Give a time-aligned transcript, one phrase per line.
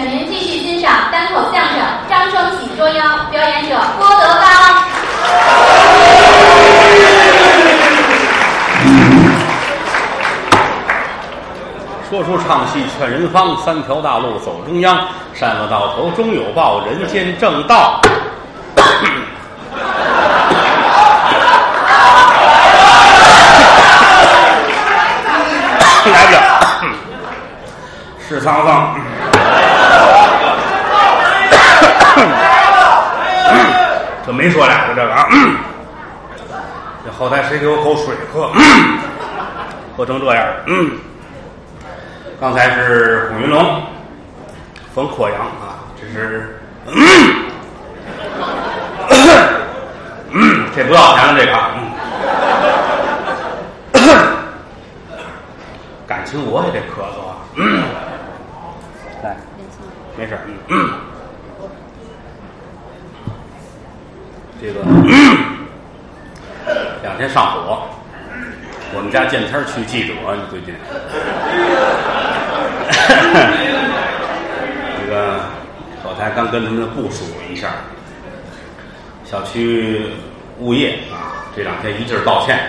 [0.00, 1.76] 请您继续欣赏单口相声
[2.08, 4.48] 《张生喜捉妖》，表演者郭德纲。
[12.08, 18.00] 说书唱戏劝人方，三条大路走中央，善恶到头终有报，人间正道。
[26.06, 26.40] 来不了，
[28.26, 28.99] 是沧桑。
[34.40, 35.28] 没说俩的这个啊，
[37.04, 38.50] 这后台谁给我口水喝？
[39.94, 40.46] 喝成这样。
[42.40, 43.82] 刚才是孔云龙、
[44.94, 46.58] 冯阔阳啊，这是，
[50.74, 51.52] 这不要钱了，这个。
[56.06, 57.36] 感情我也得咳嗽啊。
[59.22, 59.36] 来，
[60.16, 60.38] 没事
[60.68, 60.88] 嗯。
[64.60, 64.80] 这个
[67.02, 67.88] 两天上火，
[68.94, 70.74] 我们家见天去记者，你最近。
[75.00, 75.40] 这个
[76.04, 77.70] 后台刚跟他们部署一下，
[79.24, 80.02] 小区
[80.58, 82.60] 物业啊，这两天一劲儿道歉。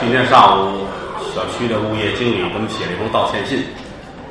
[0.00, 0.86] 今天上午，
[1.34, 3.62] 小区的物业经理给我们写了一封道歉信，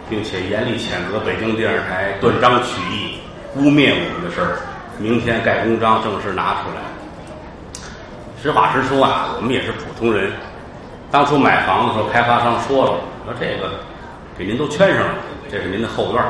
[0.09, 3.20] 并且严厉谴责北京电视台断章取义、
[3.58, 4.58] 污蔑我们的事儿。
[4.99, 6.81] 明天盖公章，正式拿出来。
[8.41, 10.31] 实话实说啊，我们也是普通人。
[11.11, 12.91] 当初买房的时候，开发商说了，
[13.25, 13.73] 说这个
[14.37, 15.13] 给您都圈上了，
[15.51, 16.23] 这是您的后院。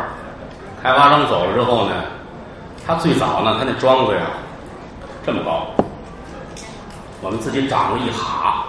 [0.84, 1.94] 开发商走了之后呢，
[2.86, 4.22] 他最早呢，他那庄子呀
[5.26, 5.68] 这么高，
[7.22, 8.66] 我们自己长了一哈，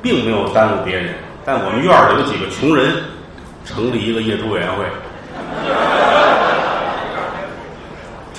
[0.00, 1.14] 并没有耽误别人。
[1.44, 3.02] 但我们院里有几个穷人，
[3.64, 4.84] 成立一个业主委员会。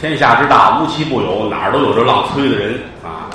[0.05, 3.25] 天下之大，无奇不有，哪儿都有这浪催的人啊！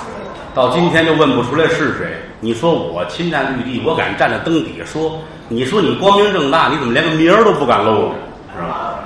[0.55, 2.15] 到今天就问不出来是谁。
[2.39, 8.13] 你说我侵占绿地，我敢站在灯底下说；你说你光明正大，你怎么连个名儿都不敢露，
[8.55, 9.03] 是吧？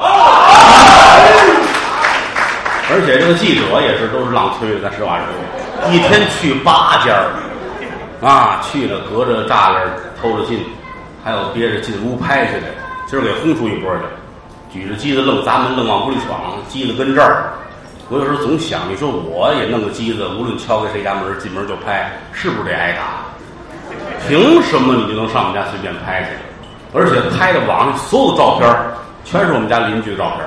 [2.92, 7.18] 而且这个记者也是都是浪催的，咱实话实说，一天去八家
[8.22, 9.88] 啊，去了隔着栅栏
[10.22, 10.64] 偷着进，
[11.24, 12.68] 还有憋着进屋拍去的，
[13.08, 14.04] 今儿给轰出一波去。
[14.76, 17.46] 举着机子愣砸门，愣往屋里闯，机子跟这儿。
[18.10, 23.24] 我有时候总想，你说我也弄个机子，无论敲开谁家门，进门就拍，是不是得挨打？
[24.28, 26.28] 凭什么你就能上我们家随便拍去？
[26.94, 28.70] 而且拍的网上所有照片，
[29.24, 30.46] 全是我们家邻居的照片。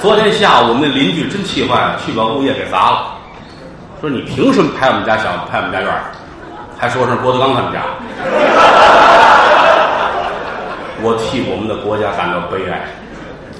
[0.00, 3.08] 昨天下午，我们那邻居真气坏了，去把物业给砸了，
[4.00, 5.92] 说你凭什么拍我们家小，拍我们家院
[6.78, 7.80] 还说是郭德纲他们家。
[11.02, 12.86] 我替我们的国家感到悲哀。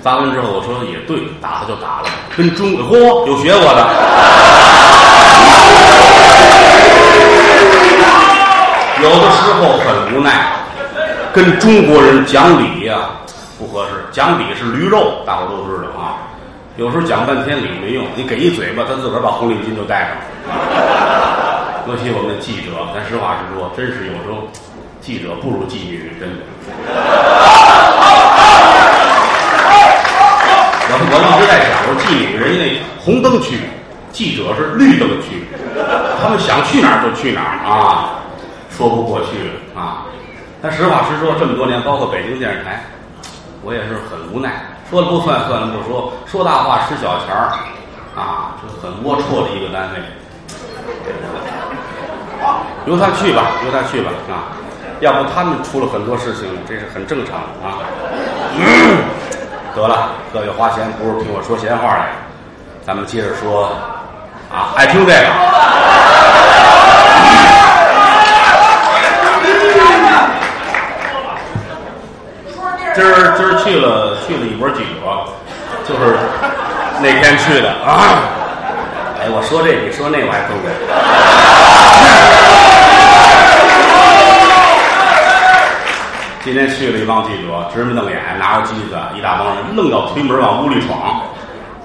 [0.02, 3.86] 砸完之后，我说也对，打他就打了，跟中嚯有学过的。
[9.02, 10.46] 有的时候很无奈，
[11.32, 13.10] 跟中国人讲理呀
[13.58, 14.06] 不合适。
[14.12, 16.22] 讲理是驴肉，大伙都知道啊。
[16.76, 20.22] 有时候讲半天理没用，你给一嘴巴，他自个儿把红领巾就戴上了。
[21.88, 24.46] 尤其我们的记者，咱实话实说，真是有时候。
[25.06, 26.39] 记者不如妓女，真的。
[30.89, 33.61] 我我一直在想，我说妓女人家那红灯区，
[34.11, 35.47] 记者是绿灯区，
[36.21, 38.19] 他们想去哪儿就去哪儿啊，
[38.77, 40.11] 说不过去了啊。
[40.61, 42.83] 但实话实说，这么多年，包括北京电视台，
[43.62, 44.61] 我也是很无奈。
[44.91, 47.55] 说了不算，算了不说，说大话使小钱儿
[48.19, 50.03] 啊，就很龌龊的一个单位。
[52.87, 54.66] 由他去吧，由他去吧啊。
[55.00, 57.78] 要不他们出了很多事情，这是很正常的啊。
[59.74, 62.08] 得了，各位花钱不是听我说闲话来，
[62.86, 63.72] 咱们接着说
[64.50, 65.28] 啊，爱听这个。
[72.94, 74.88] 今儿今儿去了去了一波记者，
[75.87, 76.16] 就是
[77.02, 78.25] 那天去的啊。
[79.20, 80.56] 哎，我说这比说那我还更
[86.46, 91.20] 今天去了一帮记者，直眉瞪眼，拿着机子，一大帮人愣要推门往屋里闯。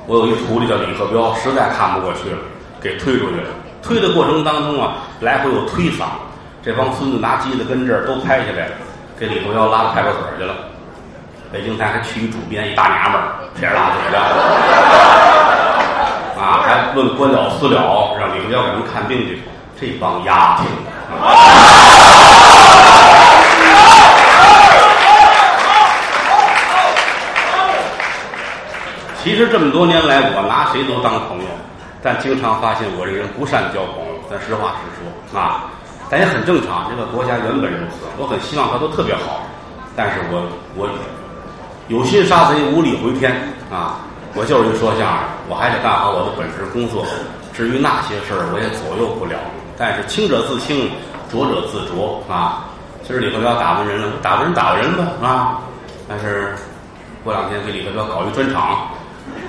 [0.05, 2.37] 我有一徒弟叫李鹤彪，实在看不过去了，
[2.79, 3.49] 给推出去了。
[3.81, 6.03] 推的过程当中啊，来回有推搡，
[6.63, 8.73] 这帮孙子拿机子跟这儿都拍下来了，
[9.19, 10.53] 给李鹤彪拉到派出所去了。
[11.51, 14.19] 北京台还去一主编，一大娘们儿，撇着大嘴的，
[16.39, 19.41] 啊，还问官了私了，让李鹤彪给他们看病去。
[19.79, 20.65] 这帮丫头。
[29.23, 31.45] 其实这么多年来，我拿谁都当朋友，
[32.01, 34.11] 但经常发现我这人不善交朋友。
[34.29, 35.65] 咱实话实说啊，
[36.09, 36.89] 但也很正常。
[36.89, 39.43] 这个国家原本如此，我很希望他都特别好，
[39.95, 40.41] 但是我
[40.75, 40.89] 我
[41.87, 43.35] 有心杀贼，无力回天
[43.69, 43.99] 啊！
[44.33, 45.09] 我就是一说相声，
[45.49, 47.05] 我还得干好我的本职工作。
[47.53, 49.35] 至于那些事儿，我也左右不了。
[49.77, 50.89] 但是清者自清，
[51.29, 52.65] 浊者自浊啊。
[53.03, 55.59] 今儿李克彪打完人了，打完人打完人吧啊！
[56.07, 56.55] 但是
[57.25, 58.87] 过两天给李克彪搞一专场，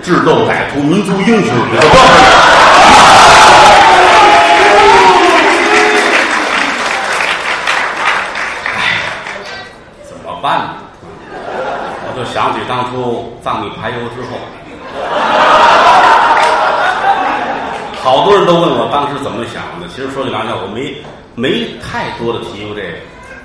[0.03, 1.55] 智斗歹徒，民族英雄。
[10.09, 10.75] 怎么办呢？
[12.05, 14.37] 我就想起当初藏历排油之后，
[18.03, 19.87] 好多人都问我当时怎么想的。
[19.89, 20.95] 其实说句良心话，我没
[21.35, 22.89] 没太多的提过这个。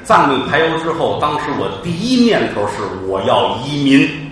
[0.04, 4.27] 藏历排油之后，当时我第一念头是我要移民，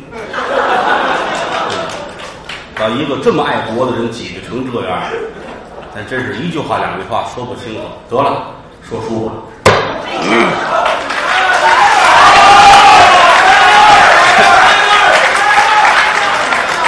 [2.77, 4.99] 把一个这么爱国的人挤兑成这样，
[5.95, 7.81] 但真是一句话两句话说不清楚。
[8.09, 8.47] 得了，
[8.83, 9.31] 说书吧。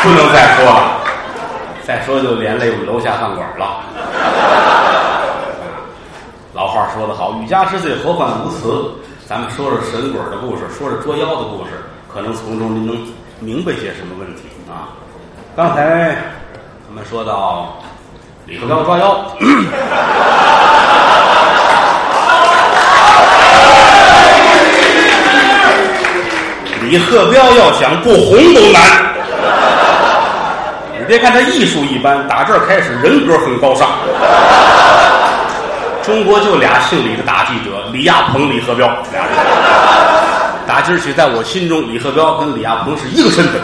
[0.03, 1.01] 不能再说了，
[1.85, 3.83] 再说就连累我们楼下饭馆了。
[6.53, 8.91] 老话说得好，“欲加之罪，何患无辞”。
[9.25, 11.71] 咱们说说神鬼的故事，说说捉妖的故事，
[12.13, 13.07] 可能从中您能
[13.39, 14.91] 明白些什么问题啊？
[15.57, 16.15] 刚才
[16.87, 17.79] 我们说到
[18.45, 19.25] 李克彪抓妖，
[26.83, 28.83] 李克彪要想不红都难。
[30.99, 33.89] 你别看他艺术一般，打这儿开始人格很高尚。
[36.03, 39.33] 中国就俩姓李的大记者，李亚鹏、李鹤彪俩人。
[40.67, 43.59] 打今儿起，在我心中，李鹤彪跟李亚鹏是一个身份。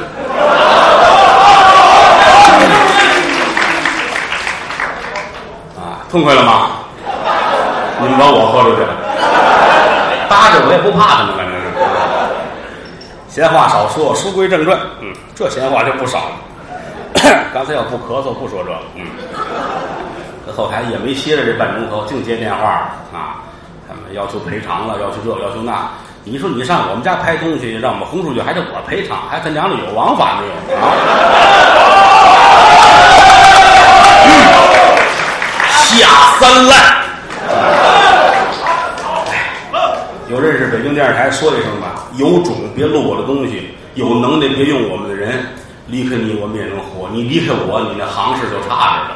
[6.13, 6.67] 痛快了吗？
[7.99, 8.93] 你们把我豁出去了，
[10.29, 11.65] 搭着我也不怕他们，反正是。
[13.27, 14.77] 闲话少说，书归正传。
[15.01, 16.35] 嗯，这闲话就不少了。
[17.51, 18.77] 刚才要不咳嗽，不说这个。
[18.93, 19.07] 嗯。
[20.55, 23.41] 后台也没歇着这半钟头，净接电话啊！
[23.89, 25.89] 他们要求赔偿了，要求这，要求那。
[26.23, 30.93] 你说你上我们家拍东西，让我们轰出去，还得我赔偿，还他娘的有王法没有啊？
[35.99, 36.07] 下
[36.39, 36.73] 三滥！
[40.29, 45.45] 有认识北京电视台说一声吧，有种别录我的东西，有能耐别用我们的人，
[45.87, 49.15] 离开你我们也能活，你离开我，你那行市就差着了。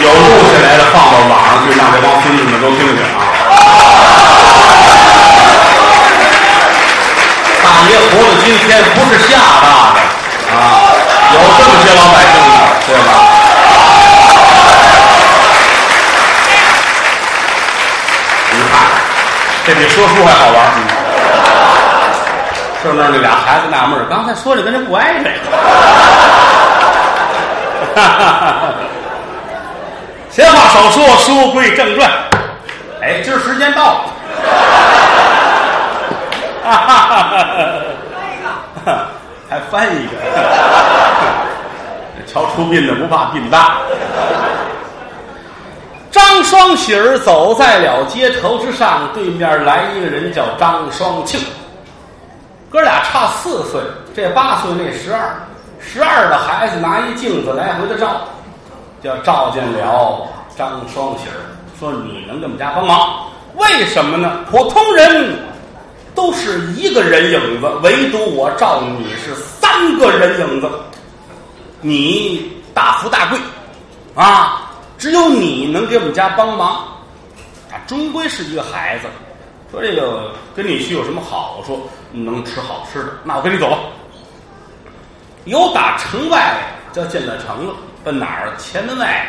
[0.00, 0.18] 有录
[0.50, 3.22] 下来的放到网上去，让这帮孙子们都听听啊！
[7.62, 9.98] 大爷活到今天不是吓大的
[10.54, 10.87] 啊，
[11.34, 12.52] 有这么些老百姓的，
[12.86, 13.08] 对吧？
[18.50, 18.72] 你看，
[19.66, 20.56] 这比说书还好玩。
[22.82, 25.30] 就那那俩孩子纳闷刚才说的跟这不挨着。
[27.94, 28.74] 哈哈哈！
[30.30, 32.08] 闲话少说，书归正传。
[33.02, 34.00] 哎，今儿时间到了。
[36.64, 36.96] 哈哈
[38.86, 39.06] 哈！
[39.50, 40.12] 还翻一个。
[42.30, 43.78] 瞧出殡的不怕殡大。
[46.10, 51.40] 张双喜儿走在了街头之上，对面来一个人叫张双庆。
[52.70, 53.80] 哥俩差四岁，
[54.14, 55.34] 这八岁，那十二。
[55.80, 58.20] 十二的孩子拿一镜子来回的照，
[59.02, 63.24] 叫照见了张双喜儿，说你能给我们家帮忙？
[63.54, 64.44] 为什么呢？
[64.50, 65.38] 普通人
[66.14, 70.68] 都是一个人影子，唯独我照你是三个人影子。
[71.80, 73.38] 你大富大贵
[74.14, 76.84] 啊，只有你能给我们家帮忙。
[77.70, 79.08] 啊终归是一个孩子，
[79.70, 81.88] 说这个跟你去有什么好处？
[82.10, 83.78] 能吃好吃的，那我跟你走吧。
[85.44, 86.56] 有打城外
[86.92, 88.56] 就进了城了，奔哪儿？
[88.56, 89.26] 前门外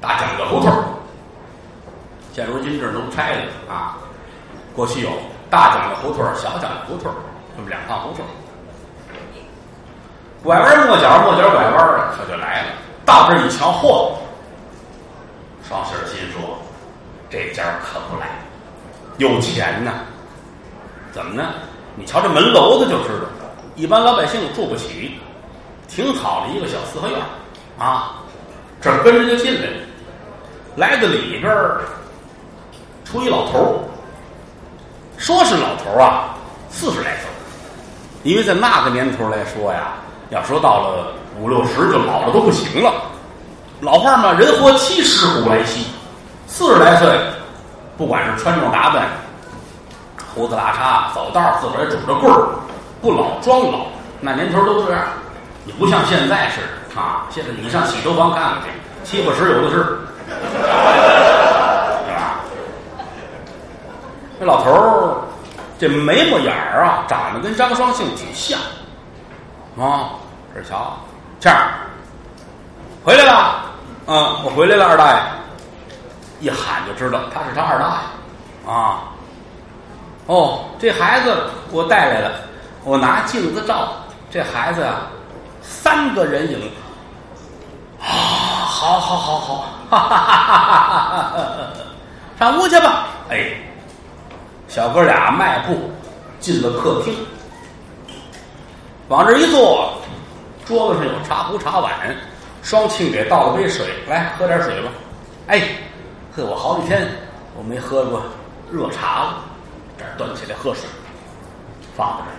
[0.00, 0.72] 大井子胡同
[2.32, 3.98] 现如今这儿都拆了啊。
[4.74, 5.10] 过去有
[5.50, 7.12] 大井子胡同小井子胡同
[7.56, 8.24] 这么两趟胡同
[10.42, 12.68] 拐弯抹角，抹角拐弯的，可就来了。
[13.04, 14.12] 到这一瞧，嚯！
[15.68, 16.58] 双喜心说
[17.28, 18.26] ：“这家可不赖，
[19.18, 19.92] 有钱呐！
[21.12, 21.50] 怎么呢？
[21.94, 23.26] 你瞧这门楼子就知道，
[23.76, 25.18] 一般老百姓住不起。”
[25.88, 27.18] 挺好的一个小四合院
[27.76, 28.14] 啊，
[28.80, 29.76] 这跟着就进来了，
[30.76, 31.52] 来到里边，
[33.04, 33.82] 出一老头，
[35.18, 36.36] 说是老头啊，
[36.70, 37.26] 四十来岁，
[38.22, 39.94] 因为在那个年头来说呀，
[40.30, 42.92] 要说到了五六十就老了都不行了。
[43.80, 45.86] 老话嘛，人活七十古来稀，
[46.46, 47.18] 四十来岁，
[47.96, 49.08] 不管是穿着打扮，
[50.34, 52.48] 胡子拉碴，走道自个儿拄着棍儿，
[53.00, 53.86] 不老装老。
[54.20, 55.02] 那年头都这样，
[55.64, 57.26] 你不像现在似的啊！
[57.30, 58.68] 现在你上洗头房看看去，
[59.02, 59.82] 七八十有的是，是
[62.12, 62.36] 吧？
[64.38, 65.16] 这老头儿
[65.78, 68.60] 这眉毛眼儿啊，长得跟张双庆挺像
[69.78, 70.10] 啊。
[70.52, 70.96] 这瞧，
[71.38, 71.70] 倩儿
[73.04, 73.62] 回来了，
[74.06, 75.22] 嗯，我回来了，二大爷。
[76.40, 79.02] 一喊就知道他是他二大爷啊。
[80.26, 82.32] 哦，这孩子我带来了，
[82.82, 83.92] 我拿镜子照。
[84.28, 85.06] 这孩子啊，
[85.62, 86.70] 三个人影
[88.00, 91.44] 啊，好好好好，哈哈哈哈哈！
[92.38, 93.06] 上屋去吧。
[93.28, 93.52] 哎，
[94.66, 95.90] 小哥俩迈步
[96.40, 97.14] 进了客厅，
[99.10, 99.92] 往这一坐，
[100.64, 101.92] 桌子上有茶壶茶碗，
[102.62, 104.88] 双庆给倒了杯水，来喝点水吧。
[105.48, 105.62] 哎，
[106.32, 107.08] 喝我好几天
[107.56, 108.22] 我没喝过
[108.70, 109.44] 热茶了，
[109.98, 110.84] 这儿端起来喝水，
[111.96, 112.36] 放在这儿。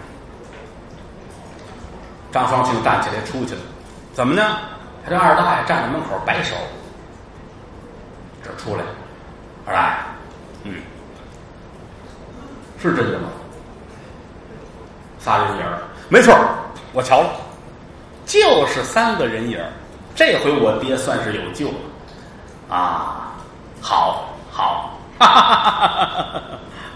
[2.32, 3.62] 张双庆站起来出去了，
[4.14, 4.42] 怎么呢？
[5.04, 6.56] 他这二大爷站在门口摆手，
[8.42, 8.84] 这出来，
[9.66, 9.96] 二大爷，
[10.64, 10.82] 嗯，
[12.82, 13.28] 是真的吗？
[15.20, 16.38] 仨人影儿，没错，
[16.92, 17.30] 我瞧了，
[18.26, 19.58] 就是三个人影。
[20.14, 23.32] 这回我爹算是有救了，啊，
[23.80, 25.00] 好，好，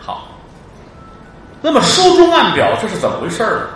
[0.03, 0.27] 好。
[1.61, 3.69] 那么书中暗表这是怎么回事呢？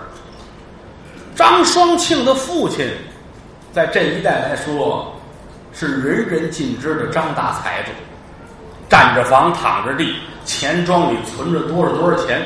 [1.38, 2.92] 张双庆的父亲，
[3.72, 5.16] 在这一代来说，
[5.72, 7.92] 是人人尽知的张大财主，
[8.90, 12.46] 占着房，躺着地，钱庄里存着多少多少钱，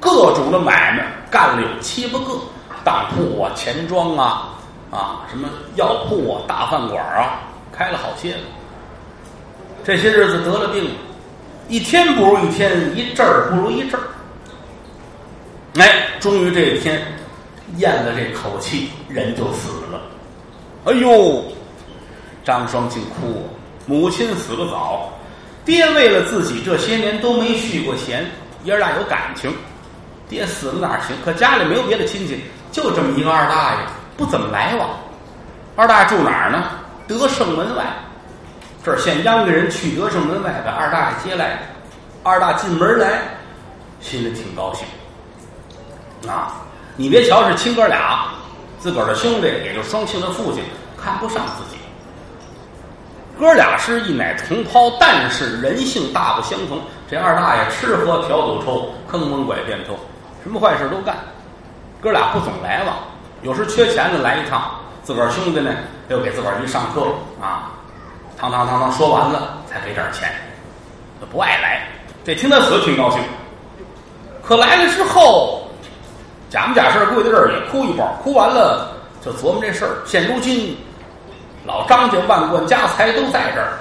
[0.00, 2.38] 各种的买卖干了有七八个，
[2.84, 4.50] 当铺啊，钱庄啊，
[4.90, 7.40] 啊，什么药铺啊，大饭馆啊，
[7.72, 8.40] 开了好些了。
[9.82, 10.90] 这些日子得了病，
[11.68, 14.04] 一天不如一天，一阵儿不如一阵儿。
[15.80, 17.02] 哎，终于这一天。
[17.78, 19.98] 咽了这口气，人就死了。
[20.84, 21.42] 哎呦，
[22.44, 23.48] 张双竟哭，
[23.86, 25.10] 母亲死的早，
[25.64, 28.30] 爹为了自己这些年都没续过弦，
[28.64, 29.50] 爷俩有感情。
[30.32, 31.14] 爹死了哪行？
[31.22, 33.78] 可家里没有别的亲戚，就这么一个二大爷，
[34.16, 34.88] 不怎么来往。
[35.76, 36.64] 二大爷住哪儿呢？
[37.06, 37.84] 德胜门外。
[38.82, 41.58] 这儿现央个人去德胜门外把二大爷接来。
[42.22, 43.20] 二大进门来，
[44.00, 44.86] 心里挺高兴。
[46.30, 46.62] 啊。
[46.96, 48.28] 你别瞧是亲哥俩，
[48.78, 50.62] 自个儿的兄弟，也就双庆的父亲，
[50.96, 51.76] 看不上自己。
[53.38, 56.80] 哥俩是一奶同胞，但是人性大不相同。
[57.10, 59.98] 这二大爷吃喝嫖赌抽，坑蒙拐骗偷，
[60.42, 61.16] 什么坏事都干。
[62.00, 62.96] 哥俩不总来往，
[63.42, 64.72] 有时缺钱了来一趟，
[65.04, 65.72] 自个儿兄弟呢
[66.08, 67.02] 又给自个儿一上课
[67.40, 67.70] 啊，
[68.36, 70.32] 堂堂堂堂说完了才给点钱，
[71.30, 71.86] 不爱来。
[72.24, 73.20] 这听他死挺高兴，
[74.42, 75.58] 可来了之后。
[76.50, 78.92] 假模假式跪在这儿也哭一包，哭完了
[79.24, 79.96] 就琢磨这事儿。
[80.04, 80.76] 现如今，
[81.64, 83.78] 老张家万贯家财都在这儿，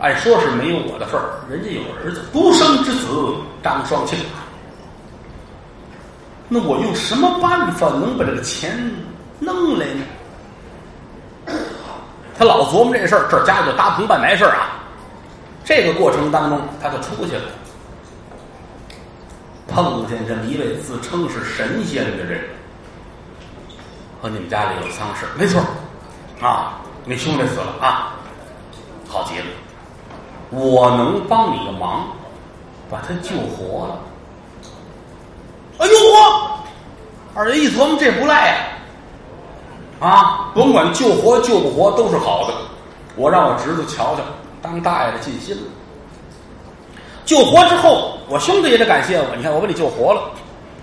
[0.00, 3.06] 按说是没有我的份儿，人家有儿子，独生之子
[3.62, 4.18] 张双庆。
[6.48, 8.90] 那我用什么办法能把这个钱
[9.38, 10.04] 弄来呢？
[12.38, 14.78] 他老琢磨这事儿，这家里就搭棚办白事儿啊。
[15.64, 17.42] 这个过程当中，他就出去了。
[19.66, 22.42] 碰见这么一位自称是神仙的人，
[24.22, 25.60] 和你们家里有丧事，没错
[26.40, 28.14] 啊，你兄弟死了啊，
[29.06, 29.44] 好极了，
[30.50, 32.08] 我能帮你个忙，
[32.90, 34.00] 把他救活了。
[37.34, 38.54] 二爷一琢磨，这不赖呀，
[40.00, 42.54] 啊，甭管救活救不活都是好的，
[43.16, 44.22] 我让我侄子瞧瞧，
[44.60, 45.62] 当大爷的尽心了。
[47.24, 49.26] 救活之后，我兄弟也得感谢我。
[49.36, 50.22] 你看，我把你救活了，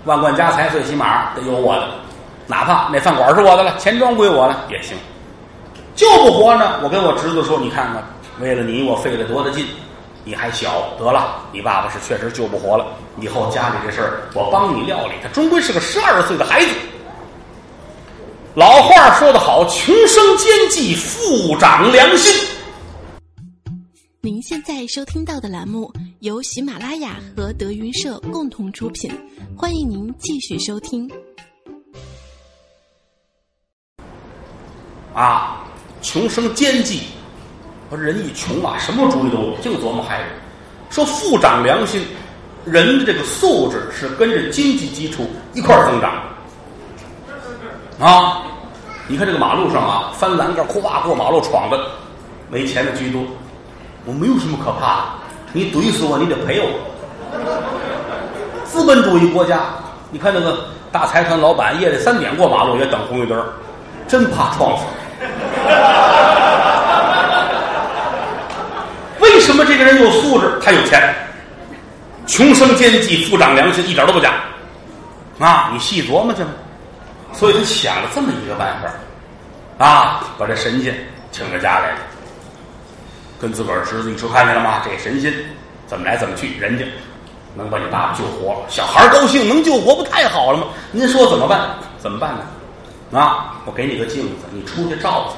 [0.04, 1.88] 万贯家财最起码得有我的，
[2.46, 4.96] 哪怕那饭馆是我的了，钱庄归我了也行。
[5.94, 8.02] 救不活呢，我跟我侄子说：“你看看，
[8.38, 9.66] 为了你，我费了多大劲。
[10.24, 12.84] 你还小，得了，你爸爸是确实救不活了。
[13.20, 15.14] 以后家里这事儿，我帮你料理。
[15.22, 16.70] 他终归是个十二岁的孩子。
[18.54, 22.48] 老话说得好，穷生奸计，富长良心。”
[24.20, 29.10] 您现在收听到的栏目由喜马拉雅和德云社共同出品，
[29.56, 31.08] 欢迎您继续收听。
[35.14, 35.64] 啊，
[36.02, 37.02] 穷生奸计，
[37.88, 40.28] 我人一穷啊，什么主意都有，净琢磨孩子。
[40.90, 42.02] 说富长良心，
[42.66, 46.12] 人的这个素质是跟着经济基础一块儿增长
[47.98, 48.42] 啊。
[49.08, 51.78] 你看这个马路上啊，翻栏杆、哗过马路闯的，
[52.50, 53.22] 没钱的居多。
[54.04, 55.04] 我没有什么可怕的，
[55.52, 56.66] 你怼死我，你得赔我。
[58.64, 59.60] 资本主义国家，
[60.10, 60.58] 你看那个
[60.90, 63.40] 大财团老板夜里三点过马路也等红绿灯，
[64.08, 64.84] 真怕撞死。
[69.20, 70.58] 为什么这个人有素质？
[70.62, 71.14] 他有钱，
[72.26, 74.34] 穷生奸计，富长良心，一点都不假。
[75.38, 76.50] 啊，你细琢磨去吧。
[77.32, 80.96] 所以他想了这么一个办法，啊，把这神仙
[81.30, 81.98] 请到家来了，
[83.38, 84.80] 跟自个儿侄子一说，看见了吗？
[84.84, 85.32] 这神仙
[85.86, 86.84] 怎么来怎么去，人家
[87.54, 90.66] 能把你爸爸救活了，小孩高兴，能救活不太好了吗？
[90.92, 91.68] 您说怎么办？
[91.98, 92.34] 怎么办
[93.10, 93.18] 呢？
[93.20, 95.36] 啊，我给你个镜子，你出去照去，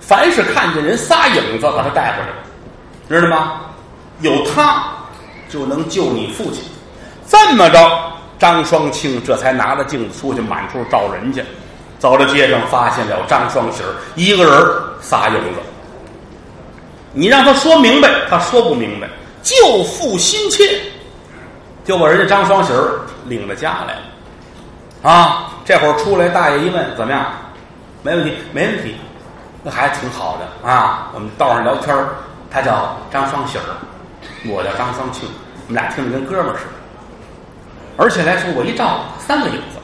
[0.00, 2.28] 凡是看见人仨影子，把他带回来，
[3.08, 3.60] 知道吗？
[4.20, 4.84] 有他
[5.52, 6.62] 就能救你父亲。
[7.28, 8.08] 这么着。
[8.38, 11.40] 张双庆这才拿着镜子出去满处照人家，
[12.00, 13.84] 走到街上发现了张双喜
[14.16, 14.52] 一个人
[15.00, 15.60] 仨影子。
[17.12, 19.06] 你让他说明白，他说不明白。
[19.44, 19.54] 救
[19.84, 20.76] 父心切，
[21.84, 22.72] 就把人家张双喜
[23.26, 25.08] 领到家来了。
[25.08, 27.24] 啊，这会儿出来，大爷一问怎么样？
[28.02, 28.96] 没问题，没问题，
[29.62, 31.12] 那孩子挺好的啊。
[31.14, 31.96] 我们道上聊天
[32.50, 33.70] 他叫张双喜儿，
[34.46, 35.28] 我叫张双庆，
[35.72, 36.72] 们俩听着跟哥们儿似的。
[37.96, 39.78] 而且来说，我一照三个影子，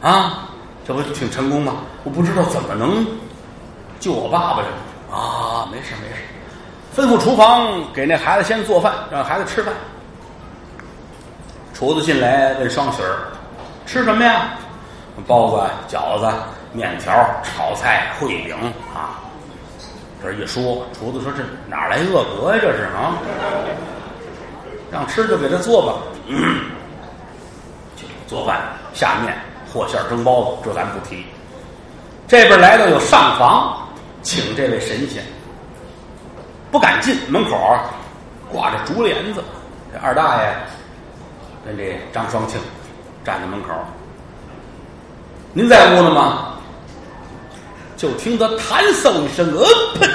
[0.00, 0.48] 啊，
[0.86, 1.76] 这不挺成功吗？
[2.04, 3.06] 我不知道怎么能
[3.98, 4.68] 救我爸爸呀？
[5.10, 6.22] 啊，没事没事，
[6.94, 9.72] 吩咐厨房给那孩子先做饭，让孩子吃饭。
[11.72, 13.28] 厨子进来问双喜儿
[13.86, 14.50] ：“吃什么呀？
[15.26, 16.30] 包子、饺子、
[16.72, 17.12] 面条、
[17.42, 18.54] 炒菜、烩饼
[18.94, 19.20] 啊。”
[20.22, 22.60] 这一说，厨子说：“这哪来恶格呀？
[22.60, 23.16] 这是啊，
[24.96, 25.92] 想吃就给他做吧。
[28.26, 28.60] ”做饭、
[28.94, 29.36] 下面、
[29.70, 31.24] 和馅蒸包子，这咱不提。
[32.26, 33.86] 这边来了有上房，
[34.22, 35.22] 请这位神仙，
[36.72, 37.78] 不敢进门口
[38.50, 39.44] 挂着竹帘子。
[39.92, 40.56] 这二大爷
[41.64, 42.58] 跟这张双庆
[43.22, 43.68] 站在门口。
[45.52, 46.54] 您在屋呢吗？
[47.98, 49.64] 就听他弹嗽一声，呃
[49.98, 50.10] 喷，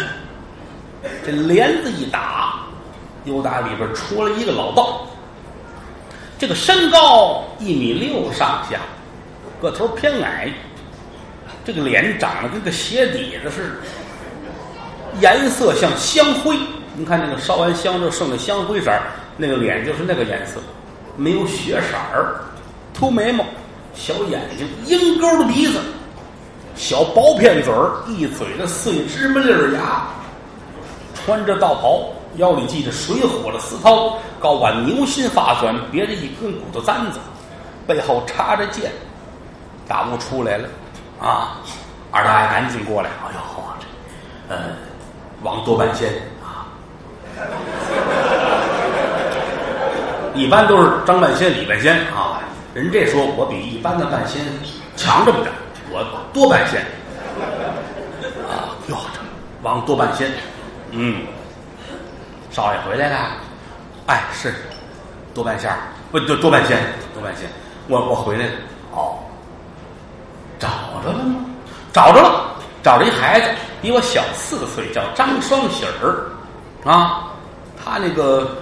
[1.26, 2.60] 这帘子一打，
[3.26, 5.08] 又打里边出来一个老道。
[6.38, 8.80] 这个身高一米六上下，
[9.62, 10.52] 个头偏矮，
[11.64, 16.58] 这个脸长得跟个鞋底子似的，颜色像香灰。
[16.96, 18.92] 您看那个烧完香之后剩的香灰色
[19.38, 20.60] 那个脸就是那个颜色，
[21.16, 22.42] 没有血色儿，
[22.92, 23.46] 秃眉毛，
[23.94, 25.80] 小眼睛，鹰钩的鼻子，
[26.76, 30.08] 小薄片嘴儿，一嘴的碎芝麻粒儿牙，
[31.14, 32.12] 穿着道袍。
[32.38, 37.20] 腰里系着水火的丝绦，高挽牛心发卷，别着一根骨头簪子，
[37.86, 38.90] 背后插着剑，
[39.88, 40.70] 大屋出来了，
[41.20, 41.58] 啊！
[42.10, 43.40] 二大爷赶紧过来，哎呦，
[43.80, 44.62] 这，呃，
[45.44, 46.10] 王多半仙
[46.42, 46.72] 啊，
[50.34, 52.40] 一般都是张半仙、李半仙啊，
[52.74, 54.42] 人这说我比一般的半仙
[54.96, 55.52] 强这么点，
[55.92, 56.82] 我多半仙，
[58.50, 59.20] 啊，哟，这
[59.62, 60.32] 王多半仙，
[60.92, 61.26] 嗯。
[62.52, 63.18] 少爷回来了，
[64.08, 64.54] 哎，是
[65.34, 65.78] 多半仙儿，
[66.12, 66.78] 不多多半仙，
[67.14, 67.50] 多半仙。
[67.88, 68.52] 我我回来了，
[68.92, 69.18] 哦，
[70.60, 70.68] 找
[71.04, 71.46] 着了吗？
[71.94, 73.48] 找着了，找着一孩子，
[73.82, 76.30] 比我小四岁，叫张双喜儿，
[76.84, 77.32] 啊，
[77.82, 78.58] 他那个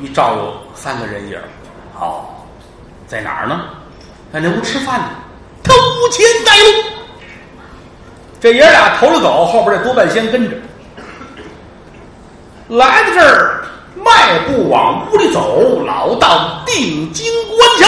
[0.00, 1.44] 一照有三个人影儿，
[1.98, 2.26] 哦，
[3.06, 3.62] 在哪儿呢？
[4.32, 5.08] 在那屋吃饭呢，
[5.62, 5.72] 偷
[6.10, 6.98] 钱带路。
[8.40, 10.56] 这爷俩头了走，后边这多半仙跟着。
[12.68, 17.86] 来到这儿，迈步往屋里走，老道定睛观瞧，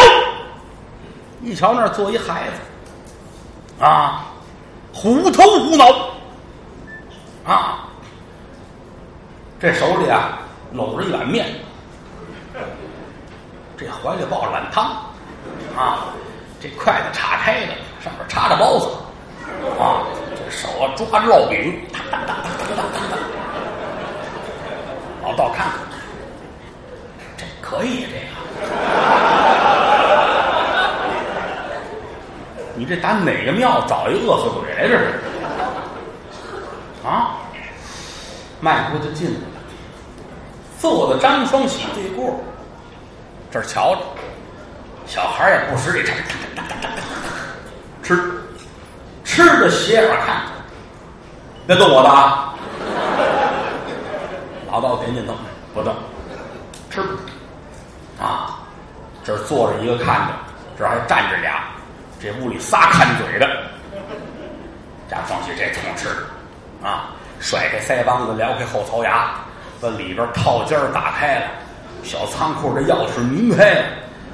[1.42, 4.26] 一瞧那儿坐一孩子，啊，
[4.92, 5.86] 虎头虎脑，
[7.46, 7.84] 啊，
[9.60, 10.38] 这手里啊
[10.72, 11.46] 搂着一碗面，
[13.78, 14.84] 这怀里抱着碗汤，
[15.76, 16.08] 啊，
[16.60, 18.88] 这筷子叉开的，上面插着包子，
[19.80, 20.02] 啊，
[20.36, 23.13] 这手啊抓着烙饼，哒哒哒哒哒哒哒。
[25.34, 25.72] 老道看看，
[27.36, 28.26] 这可以，这个，
[32.78, 34.86] 你这打哪个庙找一饿死鬼来？
[34.86, 34.96] 着
[37.04, 37.34] 啊？
[38.60, 39.46] 迈步就进来了，
[40.80, 42.38] 坐在张双喜对过，
[43.50, 44.02] 这儿瞧着，
[45.04, 46.04] 小孩也不识这
[48.04, 48.22] 吃，吃，
[49.24, 50.42] 吃着斜眼看，
[51.66, 52.43] 别动我的啊！
[54.74, 55.32] 老道点点头，
[55.72, 55.94] 不动，
[56.90, 57.00] 吃
[58.20, 58.58] 啊！
[59.22, 60.34] 这儿坐着一个看着，
[60.76, 61.62] 这儿还站着俩，
[62.20, 63.48] 这屋里仨看嘴的。
[65.08, 66.08] 张双喜这通吃
[66.82, 69.34] 啊，甩开腮帮子，撩开后槽牙，
[69.80, 71.46] 把里边套间打开了，
[72.02, 73.84] 小仓库的钥匙拧开了，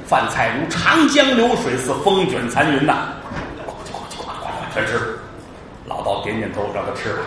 [0.07, 3.09] 饭菜如长江流水似风卷残云呐，
[3.67, 5.19] 呱唧呱唧呱呱呱全吃。
[5.85, 7.21] 老道点点头，让他吃吧，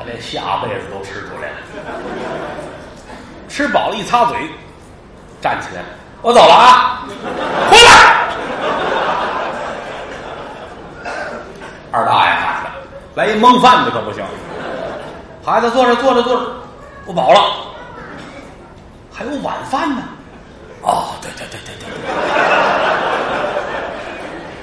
[0.00, 1.56] 他连下辈子都吃出来了。
[3.50, 4.48] 吃饱了，一擦嘴，
[5.42, 5.82] 站起来，
[6.22, 7.02] 我走了啊，
[7.70, 7.90] 回来。
[11.92, 12.32] 二大爷，
[13.14, 14.24] 来一蒙饭的可不行。
[15.44, 16.46] 孩子坐着坐着坐着，
[17.04, 17.40] 不饱了，
[19.12, 20.02] 还有晚饭呢。
[20.80, 21.86] 哦，对对对对对，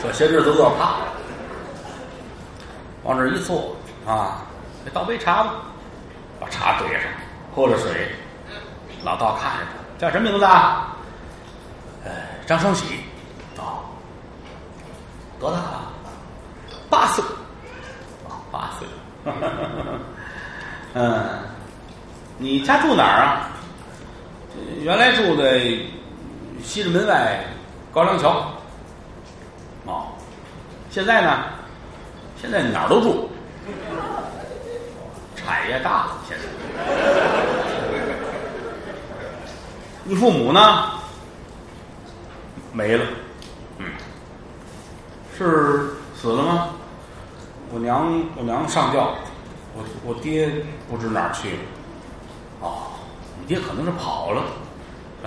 [0.02, 1.06] 这些日子饿怕了，
[3.04, 3.76] 往这一坐
[4.08, 4.47] 啊，
[4.94, 5.54] 倒杯茶吧，
[6.40, 7.04] 把茶兑上，
[7.56, 8.12] 喝了水。
[9.04, 10.96] 老道看着他，叫什么名字啊？
[12.04, 12.12] 呃，
[12.46, 12.86] 张双喜。
[13.58, 13.84] 哦，
[15.40, 15.92] 多大了？
[16.90, 17.24] 八岁。
[18.28, 18.88] 哦，八岁。
[20.94, 21.24] 嗯，
[22.38, 23.50] 你家住哪儿啊？
[24.82, 25.60] 原来住在
[26.64, 27.40] 西直门外
[27.94, 28.52] 高粱桥。
[29.86, 30.08] 哦，
[30.90, 31.44] 现在呢？
[32.42, 33.30] 现在哪儿都住。
[35.48, 36.44] 产业大，现在。
[40.04, 40.90] 你父母呢？
[42.74, 43.06] 没了，
[43.78, 43.86] 嗯，
[45.38, 46.72] 是死了吗？
[47.72, 49.16] 我娘，我娘上吊，
[49.74, 50.52] 我我爹
[50.90, 51.60] 不知哪儿去了。
[52.60, 52.92] 哦，
[53.40, 54.44] 你爹可能是跑了。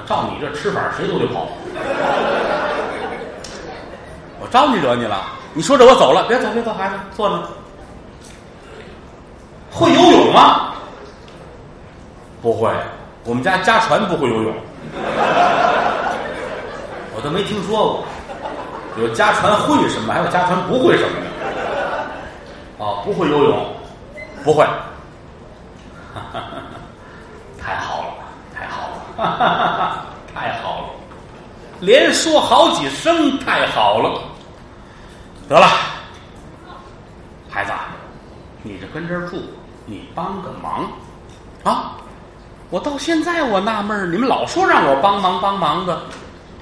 [0.07, 1.49] 照你这吃法，谁都得跑。
[4.39, 5.25] 我招你惹你了？
[5.55, 7.43] 你说着我走了，别走别走，孩子坐那。
[10.31, 10.73] 有吗？
[12.41, 12.71] 不会，
[13.25, 14.55] 我们家家传不会游泳。
[17.15, 18.05] 我都没听说过，
[19.03, 21.27] 有家传会什么，还有家传不会什么的。
[22.79, 23.67] 哦，不会游泳，
[24.45, 24.65] 不会，
[27.61, 28.15] 太好了，
[28.55, 28.89] 太好
[29.19, 30.87] 了， 太好了，
[31.81, 34.23] 连说好几声太好了。
[35.49, 35.67] 得了，
[37.51, 37.73] 孩子，
[38.63, 39.43] 你就跟这儿住，
[39.87, 40.91] 你帮个忙
[41.65, 41.97] 啊！
[42.71, 46.03] 我到现在我纳闷儿，你们老说让我帮忙帮忙的，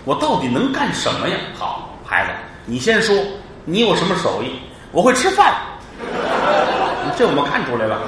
[0.04, 1.37] 我到底能干什么呀？
[1.59, 2.31] 好，孩子，
[2.64, 3.14] 你先说，
[3.66, 4.59] 你有什么手艺？
[4.90, 5.54] 我会吃饭，
[7.16, 7.98] 这我们看出来了。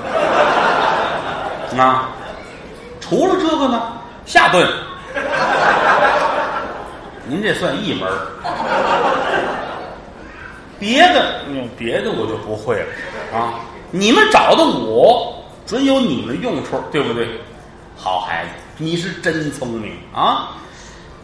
[1.78, 2.08] 啊，
[3.00, 3.92] 除了这个呢，
[4.24, 4.66] 下顿，
[7.26, 8.08] 您这算一门
[10.78, 11.42] 别的，
[11.76, 13.60] 别的我就不会了啊。
[13.90, 17.28] 你们找的我，准有你们用处，对不对？
[17.96, 20.56] 好孩子，你是真聪明啊！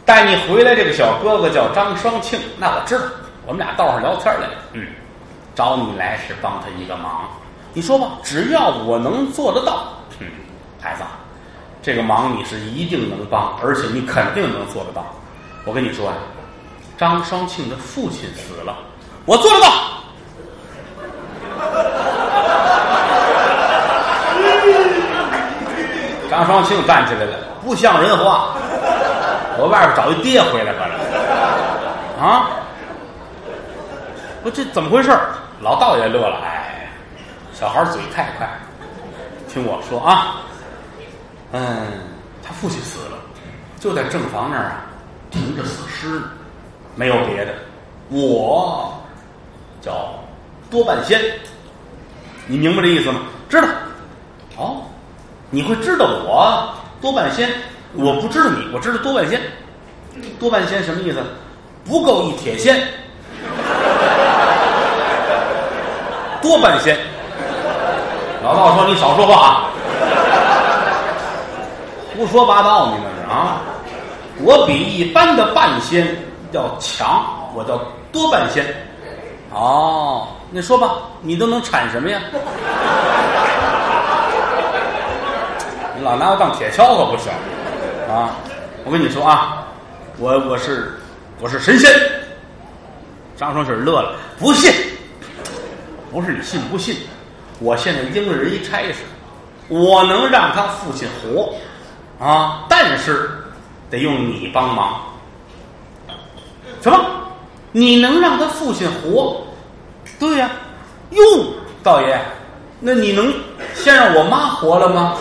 [0.04, 3.04] 带你回来这个小哥哥叫张双庆，那我知道，
[3.46, 4.54] 我们俩道上聊天来了。
[4.72, 4.86] 嗯，
[5.54, 7.28] 找你来是帮他一个忙，
[7.72, 9.88] 你说吧，只要我能做得到，
[10.20, 10.26] 嗯，
[10.80, 11.02] 孩子，
[11.82, 15.06] 这个忙你是一定能帮，而且你肯定能做得到。
[15.64, 16.14] 我跟你说啊，
[16.98, 18.76] 张双庆的父亲死了，
[19.24, 19.72] 我做得到。
[26.36, 28.50] 张双庆站起来了，不像人话。
[29.58, 32.50] 我外边找一爹回来吧了，啊！
[34.44, 35.10] 我这怎么回事？
[35.62, 36.90] 老道也乐了，哎，
[37.54, 38.46] 小孩嘴太快，
[39.48, 40.42] 听我说啊，
[41.52, 41.86] 嗯，
[42.44, 43.16] 他父亲死了，
[43.80, 44.84] 就在正房那儿啊，
[45.30, 46.20] 停着死尸，
[46.94, 47.54] 没有别的，
[48.10, 48.92] 我
[49.80, 50.10] 叫
[50.70, 51.18] 多半仙，
[52.46, 53.20] 你明白这意思吗？
[53.48, 53.68] 知道？
[54.58, 54.82] 哦。
[55.50, 56.68] 你会知道我
[57.00, 57.48] 多半仙，
[57.94, 59.40] 我不知道你，我知道多半仙。
[60.40, 61.22] 多半仙什么意思？
[61.84, 62.82] 不够一铁仙。
[66.42, 66.98] 多半仙。
[68.42, 69.70] 老道说：“你少说话啊！
[72.16, 73.60] 胡说八道，你那是啊！
[74.38, 76.16] 我比一般的半仙
[76.52, 77.80] 要强，我叫
[78.12, 78.64] 多半仙。
[79.52, 82.20] 哦，那说吧，你都能产什么呀？”
[86.06, 87.32] 老拿我当铁锹可不行，
[88.08, 88.36] 啊！
[88.84, 89.66] 我跟你说啊，
[90.18, 91.00] 我我是
[91.40, 91.90] 我是神仙。
[93.36, 94.72] 张双喜乐了，不信，
[96.12, 96.96] 不是你信不信？
[97.58, 99.00] 我现在应人一差事，
[99.66, 101.52] 我能让他父亲活，
[102.24, 102.64] 啊！
[102.68, 103.28] 但是
[103.90, 105.00] 得用你帮忙。
[106.82, 107.04] 什么？
[107.72, 109.44] 你能让他父亲活？
[110.20, 110.48] 对呀。
[111.10, 111.22] 哟，
[111.82, 112.16] 道爷，
[112.78, 113.34] 那你能
[113.74, 115.16] 先让我妈活了吗？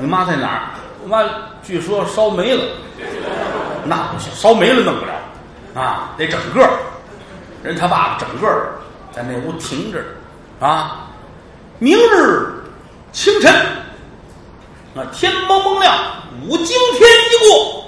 [0.00, 0.60] 你妈在哪儿？
[1.02, 1.22] 我妈
[1.62, 2.62] 据说烧没了。
[3.84, 5.12] 那不行，烧没了弄不了
[5.82, 6.70] 啊，得整个儿
[7.62, 8.72] 人他爸爸整个儿
[9.10, 9.98] 在那屋停着
[10.60, 11.06] 啊。
[11.78, 12.62] 明日
[13.12, 13.50] 清晨，
[14.94, 15.94] 啊，天蒙蒙亮，
[16.46, 17.84] 五更天一过，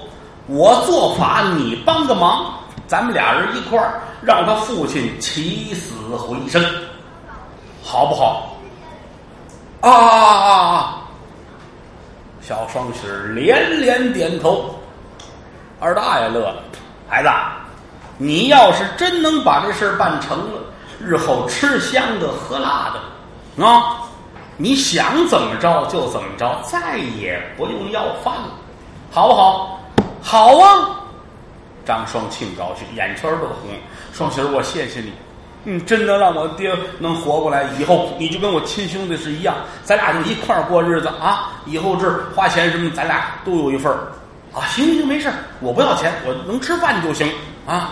[0.47, 2.55] 我做法，你帮个忙，
[2.87, 6.63] 咱们俩人一块儿让他父亲起死回生，
[7.83, 8.57] 好不好？
[9.81, 11.02] 啊啊啊啊！
[12.45, 14.75] 小双喜连连点头。
[15.79, 16.63] 二大爷乐了，
[17.09, 17.29] 孩子，
[18.17, 20.61] 你要是真能把这事儿办成了，
[20.99, 24.01] 日后吃香的喝辣的，啊，
[24.57, 28.51] 你想怎么着就怎么着，再也不用要饭了，
[29.11, 29.79] 好不好？
[30.21, 31.01] 好啊！
[31.85, 33.69] 张双庆高兴，眼圈都红。
[34.13, 35.11] 双喜，我谢谢你，
[35.65, 41.53] 嗯，真的让我爹能活过来，以后你就跟我亲兄弟是一样，咱俩就一块儿过日子啊！
[41.65, 44.11] 以后这花钱什么，咱俩都有一份儿
[44.53, 44.67] 啊！
[44.67, 47.31] 行行，没事我不要钱，我能吃饭就行
[47.65, 47.91] 啊！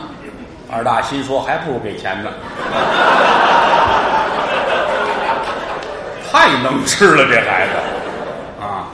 [0.69, 2.29] 二大心说，还不如给钱呢，
[6.29, 7.73] 太能吃了，这孩子
[8.61, 8.87] 啊！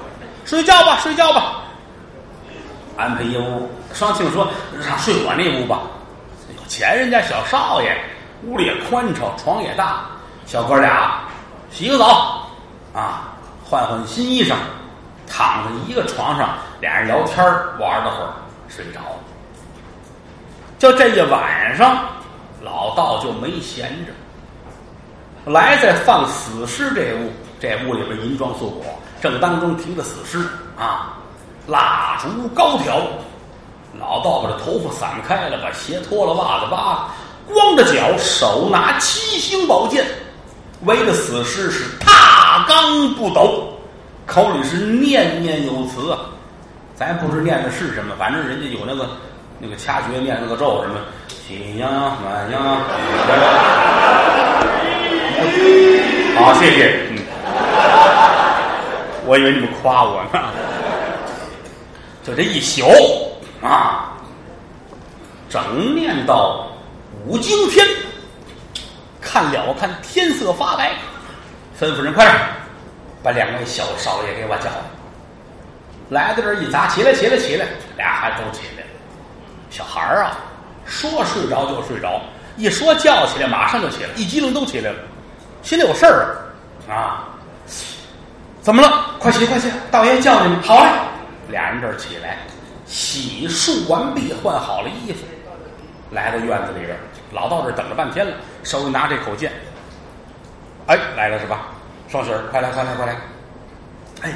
[0.46, 1.64] 睡觉吧，睡觉吧。
[2.96, 4.48] 安排一屋，双庆说
[4.88, 5.82] ：“让睡我那屋吧，
[6.56, 7.96] 有钱人家小少爷，
[8.44, 10.06] 屋里也宽敞，床也大，
[10.46, 11.20] 小哥俩
[11.72, 12.48] 洗个澡，
[12.94, 14.56] 啊，换换新衣裳，
[15.28, 17.44] 躺在一个床上，俩人聊天
[17.80, 18.34] 玩了会儿，
[18.68, 19.20] 睡着了。
[20.78, 21.98] 就这一晚上，
[22.62, 24.12] 老道就没闲着，
[25.52, 28.86] 来在放死尸这屋，这屋里边银装素裹，
[29.20, 30.48] 正当中停着死尸
[30.78, 31.14] 啊。”
[31.68, 33.02] 蜡烛高挑，
[34.00, 37.10] 老道把这头发散开了，把鞋脱了，袜子扒了，
[37.54, 40.06] 光着脚，手拿七星宝剑，
[40.84, 43.74] 围着死尸是踏罡不抖，
[44.26, 46.20] 口里是念念有词啊。
[46.96, 49.10] 咱不知念的是什么，反正人家有那个
[49.60, 51.88] 那个掐诀念那个咒什么，喜呀
[52.24, 52.58] 满呀。
[56.36, 57.00] 好，谢谢。
[57.10, 57.18] 嗯，
[59.26, 60.40] 我以为你们夸我呢。
[62.24, 62.84] 就这一宿
[63.62, 64.12] 啊，
[65.50, 66.68] 整念到
[67.28, 67.86] 五更天，
[69.20, 70.94] 看了看天色发白，
[71.78, 72.40] 吩咐人快点
[73.22, 74.82] 把两位小少爷给我叫来。
[76.10, 77.66] 来到这儿一砸，起来起来起来，
[77.98, 78.90] 俩孩子都起来了。
[79.70, 80.38] 小孩儿啊，
[80.86, 82.22] 说睡着就睡着，
[82.56, 84.98] 一说叫起来马上就起来，一激灵都起来了，
[85.62, 86.38] 心里有事儿
[86.90, 87.28] 啊！
[88.62, 89.16] 怎么了？
[89.20, 90.90] 快起快起，道爷叫你们，好嘞。
[91.50, 92.38] 俩人这儿起来，
[92.86, 95.26] 洗漱完毕，换好了衣服，
[96.12, 96.98] 来到院子里边。
[97.32, 99.52] 老道这等了半天了，手里拿这口剑。
[100.88, 101.68] 哎，来了是吧？
[102.08, 103.16] 双喜儿，快来快来快来！
[104.22, 104.32] 哎，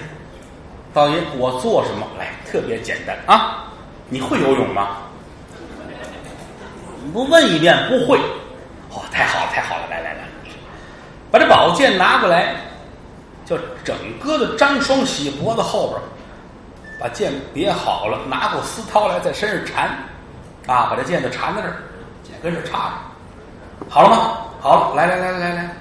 [0.93, 2.06] 道爷，我做什么？
[2.19, 3.63] 来，特别简单啊！
[4.10, 4.97] 你会游泳吗？
[7.04, 8.19] 你不问一遍不会。
[8.89, 9.88] 哦，太好了太好了！
[9.89, 10.27] 来来来，
[11.32, 12.56] 把这宝剑拿过来，
[13.45, 16.01] 就整个的张双喜脖子后边。
[16.99, 19.88] 把剑别好了，拿过丝绦来，在身上缠，
[20.67, 21.77] 啊，把这剑就缠在这儿，
[22.41, 24.38] 跟这插着，好了吗？
[24.60, 25.75] 好了，来来来来来，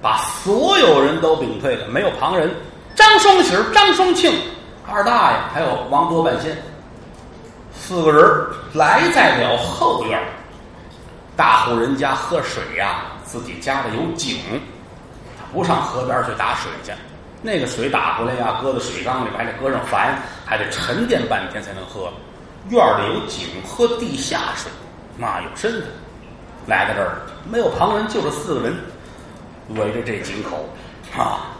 [0.00, 2.50] 把所有人都屏退了，没有旁人。
[2.94, 4.38] 张双喜、张双庆、
[4.86, 6.56] 二大爷，还有王多半仙，
[7.74, 10.20] 四个人来在了后院。
[11.34, 14.38] 大户人家喝水呀，自己家里有井，
[15.38, 16.92] 他不上河边去打水去。
[17.40, 20.10] 那个水打回来呀，搁在水缸里，还得搁上矾，
[20.44, 22.12] 还得沉淀半天才能喝。
[22.68, 24.70] 院里有井，喝地下水，
[25.16, 25.84] 那有身份。
[26.66, 28.76] 来到这儿，没有旁人，就这四个人
[29.70, 30.68] 围着这井口
[31.16, 31.50] 啊。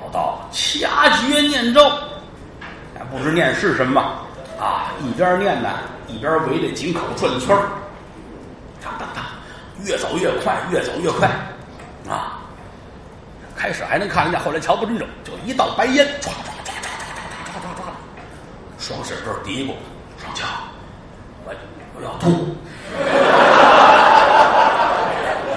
[0.00, 1.90] 老道掐诀念咒，
[2.96, 4.00] 还不知念是什么
[4.58, 4.92] 啊。
[5.04, 5.68] 一边念呢，
[6.06, 7.68] 一边围着井口转圈儿，
[8.82, 9.22] 当当当，
[9.84, 11.28] 越走越快，越走越快
[12.08, 12.40] 啊。
[13.54, 17.92] 开始还能看得见，后来瞧不真着，就一道白烟，唰唰唰唰唰唰唰唰。
[18.78, 19.74] 双手这儿嘀咕
[20.22, 20.48] ：“双强，
[21.98, 22.30] 我要吐，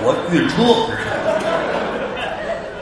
[0.04, 0.56] 我晕车。”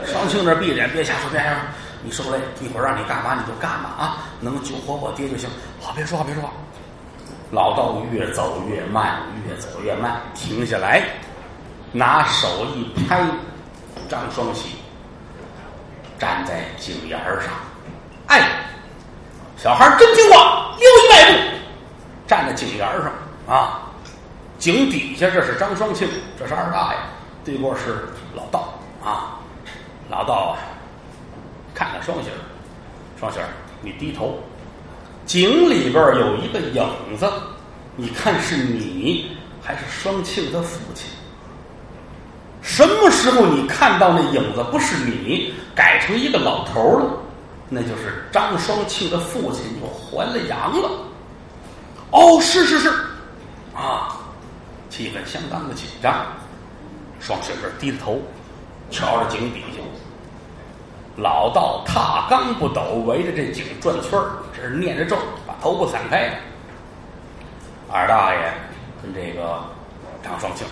[0.09, 1.57] 双庆这闭着眼，别瞎说，别瞎说。
[2.01, 4.23] 你受累，一会儿让你干嘛你就干嘛啊！
[4.39, 5.49] 能救活我爹就行。
[5.81, 6.49] 好，别说话，别说话。
[7.51, 11.03] 老道越走越慢，越走越慢，停下来，
[11.91, 13.19] 拿手一拍，
[14.07, 14.77] 张双喜。
[16.17, 17.51] 站在井沿上，
[18.27, 18.49] 哎，
[19.57, 21.37] 小孩真听话，溜一迈步，
[22.27, 23.11] 站在井沿上
[23.49, 23.81] 啊。
[24.59, 26.07] 井底下这是张双庆，
[26.37, 26.99] 这是二大爷，
[27.45, 29.39] 对过是老道啊。
[30.09, 30.59] 老道啊，
[31.73, 32.35] 看看双喜儿，
[33.19, 33.45] 双喜儿，
[33.81, 34.37] 你低头，
[35.25, 36.83] 井里边有一个影
[37.17, 37.31] 子，
[37.95, 41.05] 你看是你还是双庆的父亲？
[42.61, 47.05] 什么时候你看到那影子不是你，改成一个老头了？
[47.69, 50.89] 那就是张双庆的父亲又还了阳了。
[52.11, 52.91] 哦，是是是，
[53.79, 54.17] 啊，
[54.89, 56.25] 气氛相当的紧张。
[57.19, 58.21] 双喜儿低着头，
[58.91, 59.81] 瞧着井底下，
[61.15, 66.37] 老道踏罡不抖，围着这井转圈儿，这是念着咒，把头发散开。
[67.91, 68.53] 二大爷
[69.01, 69.59] 跟这个
[70.23, 70.67] 张双庆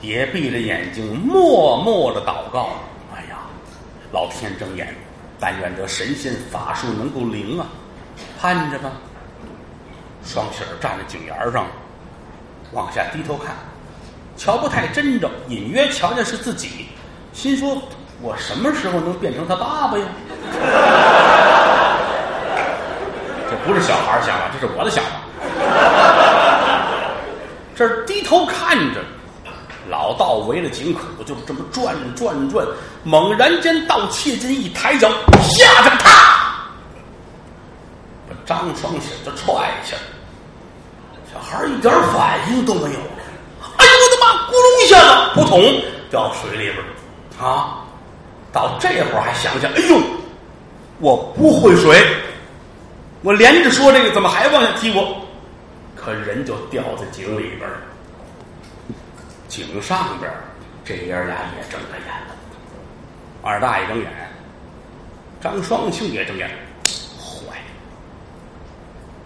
[0.00, 2.70] 也闭着眼睛，默默的祷告。
[3.14, 3.38] 哎呀，
[4.12, 4.94] 老天睁眼，
[5.38, 7.66] 但愿这神仙法术能够灵啊！
[8.40, 8.90] 盼着吧。
[10.24, 11.66] 双喜儿站在井沿上，
[12.72, 13.54] 往下低头看，
[14.36, 16.88] 瞧不太真着，隐约瞧见是自己，
[17.32, 17.80] 心说
[18.20, 20.04] ：“我什么时候能变成他爸爸呀？”
[23.50, 25.10] 这不是小孩想法，这是我的想法。
[27.74, 29.00] 这低头看着，
[29.90, 32.66] 老道围了井口，就这么转转转，
[33.02, 35.10] 猛然间到切近一抬脚，
[35.42, 36.64] 下着，啪，
[38.28, 39.52] 把张双喜就踹
[39.84, 39.94] 下。
[41.32, 42.98] 小孩一点反应都没有。
[43.76, 44.46] 哎呦我的妈！
[44.48, 47.46] 咕隆一下子，扑通掉水里边了。
[47.46, 47.84] 啊，
[48.52, 50.00] 到这会儿还想想，哎呦，
[50.98, 52.04] 我不会水，
[53.22, 55.16] 我连着说这个，怎么还往下踢我？
[55.96, 57.80] 可人就掉在井里边儿。
[59.48, 60.30] 井上边，
[60.84, 62.34] 这爷俩也睁着眼了。
[63.42, 64.10] 二大爷睁眼，
[65.40, 66.48] 张双庆也睁眼，
[67.18, 67.70] 坏了，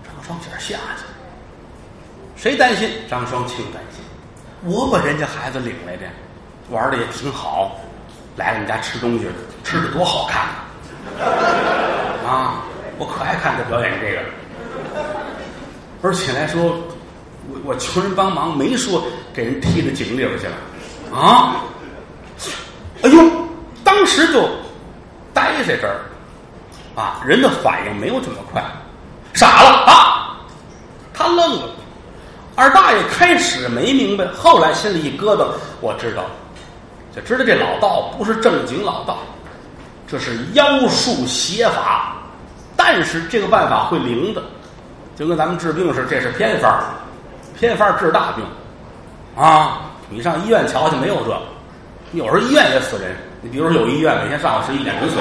[0.05, 1.16] 张双庆下去了。
[2.37, 2.91] 谁担心？
[3.09, 4.05] 张双庆担心。
[4.63, 6.05] 我把人家孩子领来的，
[6.71, 7.81] 玩的也挺好，
[8.37, 9.27] 来我们家吃东西，
[9.65, 10.43] 吃的多好看
[12.27, 12.63] 啊！
[12.99, 14.21] 我可爱看他表演这个。
[16.03, 16.63] 而且来说，
[17.49, 21.57] 我我求人帮忙，没说给人踢到井里边去了啊！
[23.03, 23.23] 哎呦，
[23.83, 24.49] 当时就
[25.33, 26.01] 呆在这儿
[26.95, 28.63] 啊，人的反应没有这么快，
[29.33, 30.37] 傻了啊！
[31.15, 31.69] 他愣了。
[32.59, 35.45] 二大爷开始没明白，后来心里一咯噔，
[35.83, 36.25] 我知道，
[37.15, 39.19] 就知道这老道不是正经老道，
[40.09, 42.17] 这是妖术邪法，
[42.75, 44.43] 但是这个办法会灵的，
[45.15, 46.83] 就跟咱们治病似的，这是偏方
[47.59, 48.43] 偏方治大病，
[49.37, 51.39] 啊，你上医院瞧去没有这，
[52.13, 55.17] 有时候医院也死人，你比如说有医院每天上午十一点钟死，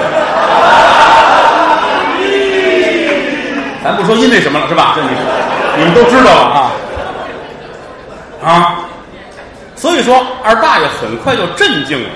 [3.84, 4.94] 咱不说因为什么了是吧？
[4.96, 5.10] 这你
[5.76, 6.72] 你们都知道了啊。
[8.42, 8.84] 啊，
[9.74, 12.10] 所以说二大爷很快就镇静了，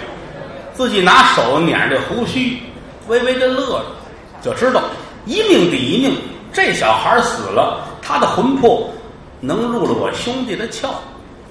[0.74, 2.58] 自己拿手捻着胡须，
[3.08, 3.82] 微微的乐
[4.42, 4.82] 着，就知道
[5.24, 6.16] 一命抵一命，
[6.52, 8.90] 这小孩死了，他的魂魄
[9.40, 10.88] 能入了我兄弟的窍，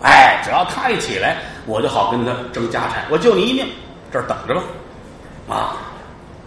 [0.01, 3.65] 哎，只要他一起来，我就好跟他争家产，我救你一命，
[4.11, 4.61] 这儿等着吧，
[5.49, 5.77] 啊，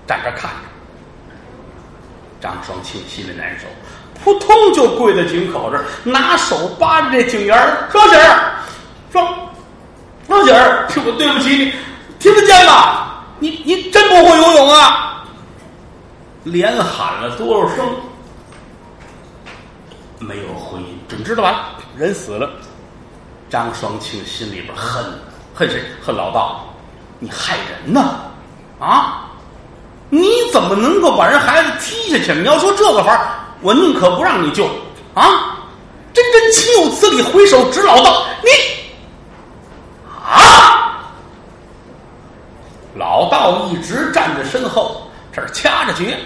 [0.07, 0.72] 站这看着，
[2.43, 3.67] 张双庆心里难受。
[4.23, 8.53] 扑通就跪在井口这儿，拿手扒着这井沿儿，双喜儿，
[9.11, 9.35] 双
[10.27, 11.73] 双喜儿，我对不起你，
[12.19, 13.09] 听得见吗？
[13.39, 15.25] 你你真不会游泳啊？
[16.45, 17.85] 连喊了多少声，
[20.19, 22.51] 没有回音，准知道吧人死了。
[23.51, 25.05] 张双庆心里边恨，
[25.53, 25.83] 恨谁？
[26.01, 26.65] 恨老道，
[27.19, 28.21] 你害人呢？
[28.79, 29.29] 啊？
[30.15, 32.39] 你怎么能够把人孩子踢下去？
[32.39, 33.29] 你要说这个法儿。
[33.63, 34.67] 我宁可不让你救，
[35.15, 35.57] 啊！
[36.13, 37.23] 真真岂有此理！
[37.23, 38.51] 回手指老道，你
[40.21, 41.01] 啊！
[42.95, 46.19] 老道一直站在身后，这儿掐着诀，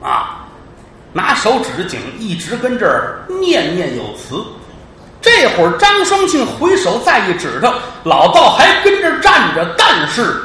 [0.00, 0.46] 啊，
[1.12, 4.44] 拿手指着井，一直跟这儿念念有词。
[5.20, 10.40] 这会儿张双庆回手再一指他，老道还跟这儿站着，但是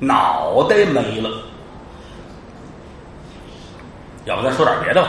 [0.00, 1.30] 脑袋没了。
[4.24, 5.08] 要不再说点别的吧。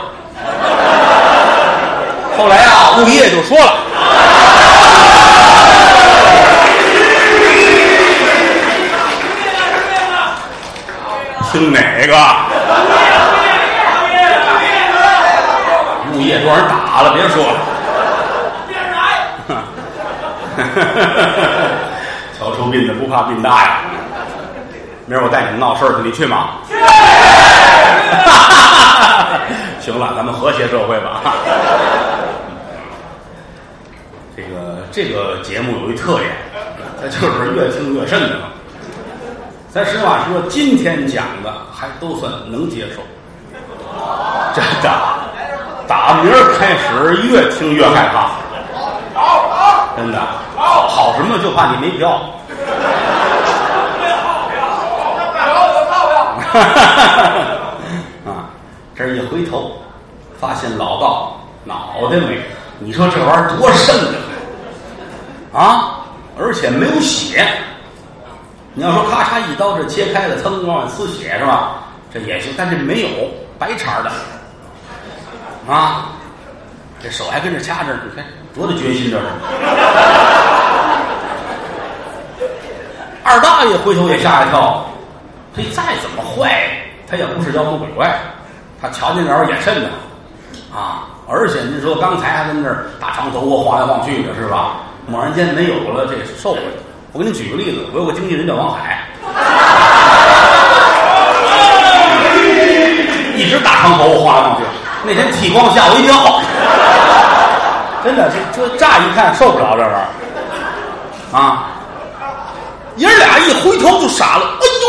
[2.36, 3.72] 后来啊，物业就说了
[11.50, 12.14] ：“听哪个？
[16.12, 17.58] 物业都让人打了，别说了。
[22.38, 23.78] 瞧出殡的不怕病大呀！
[25.06, 26.48] 明儿我带你们闹事儿去，你去吗？
[26.68, 26.74] 去。
[29.80, 31.22] 行了，咱们和谐社会吧。
[34.36, 36.30] 这个这个节目有一特点，
[37.00, 38.50] 那就是越听越瘆得慌。
[39.72, 43.02] 咱实话说，今天讲的还都算能接受，
[44.54, 44.90] 真的
[45.86, 48.30] 打明儿开始越听越害怕，
[49.14, 50.18] 好真的，
[50.56, 52.20] 好什么就怕你没票。
[58.96, 59.72] 这一回头，
[60.40, 62.42] 发现老道脑袋没了，
[62.78, 64.14] 你说这玩意儿多瘆得
[65.58, 66.00] 啊！
[66.38, 67.46] 而且没有血。
[68.72, 71.82] 你要说咔嚓一刀这切开了，噌往外呲血是吧？
[72.12, 73.08] 这也行，但这没有
[73.58, 74.10] 白茬的
[75.70, 76.12] 啊！
[77.02, 78.24] 这手还跟着掐着，你看
[78.54, 79.24] 多大决心这是！
[83.22, 84.86] 二大爷回头也吓一跳，
[85.54, 86.70] 这再怎么坏，
[87.06, 88.18] 他也不是妖魔鬼怪，
[88.80, 89.88] 他瞧见点也瘆得
[90.74, 91.04] 啊！
[91.28, 94.76] 而且您说刚才还跟那儿大长头发晃来晃去的是吧？
[95.08, 96.62] 猛然间没有了，这受不了。
[97.12, 99.02] 我给您举个例子，我有个经纪人叫王海，
[103.34, 104.64] 一直大长头发晃来晃去。
[105.04, 106.42] 那天剃光吓我一跳，
[108.04, 108.36] 真的，这
[108.68, 109.94] 这乍一看受不了这玩意
[111.32, 111.64] 啊！
[112.96, 114.86] 爷俩一回头就傻了，哎呦，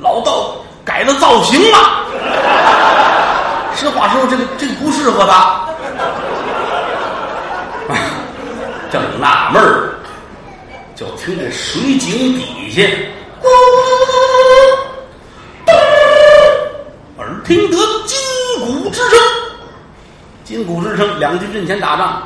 [0.00, 1.78] 老道改了造型了。
[3.76, 5.68] 实话说，这个这个不适合他。
[8.90, 9.94] 正纳闷儿，
[10.94, 12.82] 就听这水井底下，
[17.18, 18.18] 耳听得金
[18.60, 19.18] 鼓之声。
[20.44, 22.22] 金鼓之声，两军阵前打仗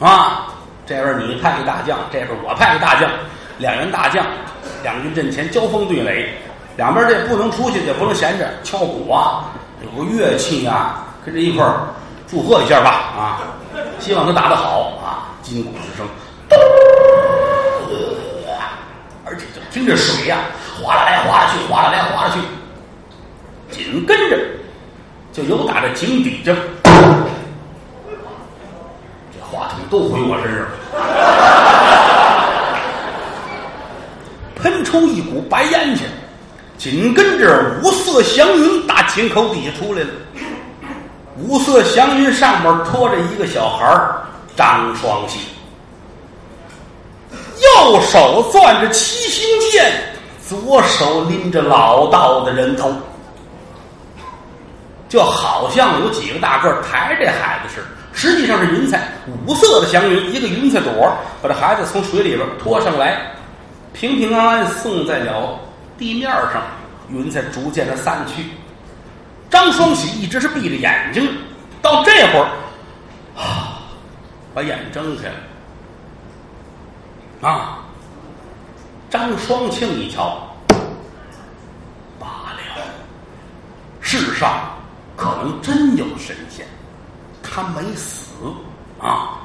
[0.00, 0.46] 啊！
[0.86, 3.10] 这边你派一大将，这边我派一大将，
[3.58, 4.24] 两员大将，
[4.82, 6.28] 两军阵前交锋对垒，
[6.76, 9.50] 两边这不能出去，也不能闲着，敲鼓啊，
[9.84, 11.88] 有个乐器啊，跟着一块儿
[12.28, 13.40] 祝贺一下吧啊！
[13.98, 15.28] 希望他打得好啊！
[15.42, 16.06] 金鼓之声，
[19.24, 20.38] 而且就听着水呀、
[20.82, 22.40] 哗啦来哗啦去，哗啦来哗啦去，
[23.76, 24.38] 紧跟着
[25.32, 26.54] 就有打这井底下，
[29.32, 30.68] 这话筒都回我身上了，
[34.62, 36.04] 喷出一股白烟去，
[36.78, 40.08] 紧跟着五色祥云打井口底下出来了。
[41.38, 44.22] 五色祥云上面拖着一个小孩儿
[44.54, 45.38] 张双喜，
[47.30, 49.92] 右手攥着七星剑，
[50.46, 52.92] 左手拎着老道的人头，
[55.08, 59.08] 就好像有几个大个儿抬着这孩子似的，实际上是云彩，
[59.46, 60.92] 五色的祥云，一个云彩朵
[61.40, 63.18] 把这孩子从水里边拖上来，
[63.94, 65.58] 平平安安送在了
[66.02, 66.60] 地面上，
[67.10, 68.46] 云彩逐渐的散去。
[69.48, 71.30] 张双喜一直是闭着眼睛，
[71.80, 72.50] 到这会儿，
[73.36, 73.78] 啊，
[74.52, 75.34] 把眼睁开了。
[77.48, 77.78] 啊，
[79.10, 80.44] 张双庆一瞧，
[82.18, 82.82] 罢了，
[84.00, 84.74] 世上
[85.16, 86.66] 可能真有神仙，
[87.44, 88.26] 他没死
[89.00, 89.38] 啊，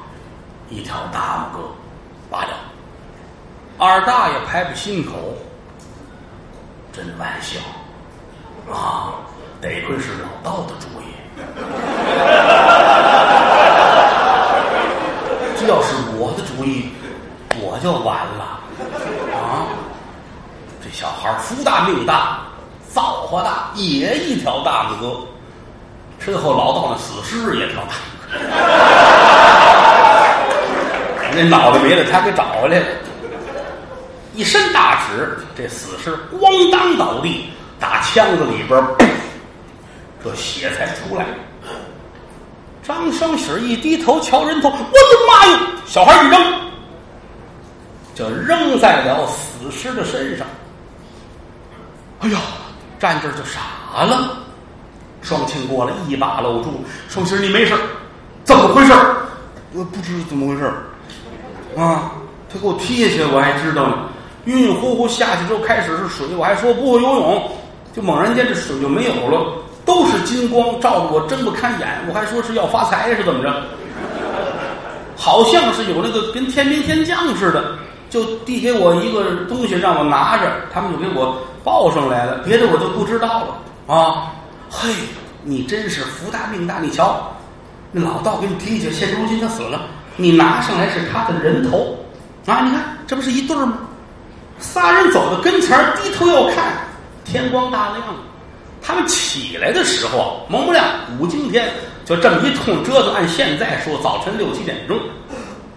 [0.70, 1.68] 一条大拇哥
[2.28, 2.58] 罢了。
[3.78, 5.12] 二大爷拍拍心口，
[6.98, 7.60] 真玩笑
[8.72, 9.14] 啊！
[9.60, 11.04] 得亏是老道的主意，
[15.56, 16.90] 这要是我的主意，
[17.60, 18.58] 我就完了
[19.32, 19.68] 啊！
[20.82, 22.40] 这小孩福大命大，
[22.92, 25.20] 造化大，也一条大拇哥。
[26.18, 27.92] 身后老道那死尸也条大，
[31.32, 32.86] 那脑袋没了，他给找回来了。
[34.38, 38.80] 一伸大指，这死尸咣当倒地，打枪子里边。
[40.22, 41.26] 这血才出来。
[42.84, 44.78] 张双喜一低头瞧人头，我的
[45.26, 45.60] 妈呀！
[45.86, 46.40] 小孩一扔，
[48.14, 50.46] 就扔在了死尸的身上。
[52.20, 52.38] 哎呀，
[52.96, 54.38] 站这儿就傻了。
[55.20, 57.74] 双庆过来一把搂住双喜，你没事
[58.44, 58.92] 怎么回事
[59.72, 60.72] 我不知怎么回事
[61.76, 62.12] 啊，
[62.48, 64.07] 他给我踢下去，我还知道呢。
[64.48, 67.50] 晕晕乎乎下去之后，开始是水，我还说不会游泳，
[67.94, 69.54] 就猛然间这水就没有了。
[69.84, 73.52] 都是金光照得我睁不开眼，我还说是要发财是怎么着？
[75.16, 77.76] 好像是有那个跟天兵天将似的，
[78.08, 84.32] 就递给我一个东西让我拿着，他们就给我抱上来了，别的我就不知道了啊！
[84.70, 84.90] 嘿，
[85.42, 86.78] 你真是福大命大！
[86.80, 87.32] 你瞧，
[87.90, 89.80] 那老道给你提下，现如今他死了，
[90.16, 91.96] 你拿上来是他的人头
[92.46, 92.60] 啊！
[92.62, 93.78] 你看这不是一对儿吗？
[94.60, 96.72] 仨人走到跟前低头要看，
[97.24, 98.14] 天光大亮了。
[98.80, 100.84] 他们起来的时候啊，蒙不亮
[101.18, 101.68] 五更天，
[102.04, 103.14] 就这么一通折腾。
[103.14, 104.98] 按现在说，早晨六七点钟，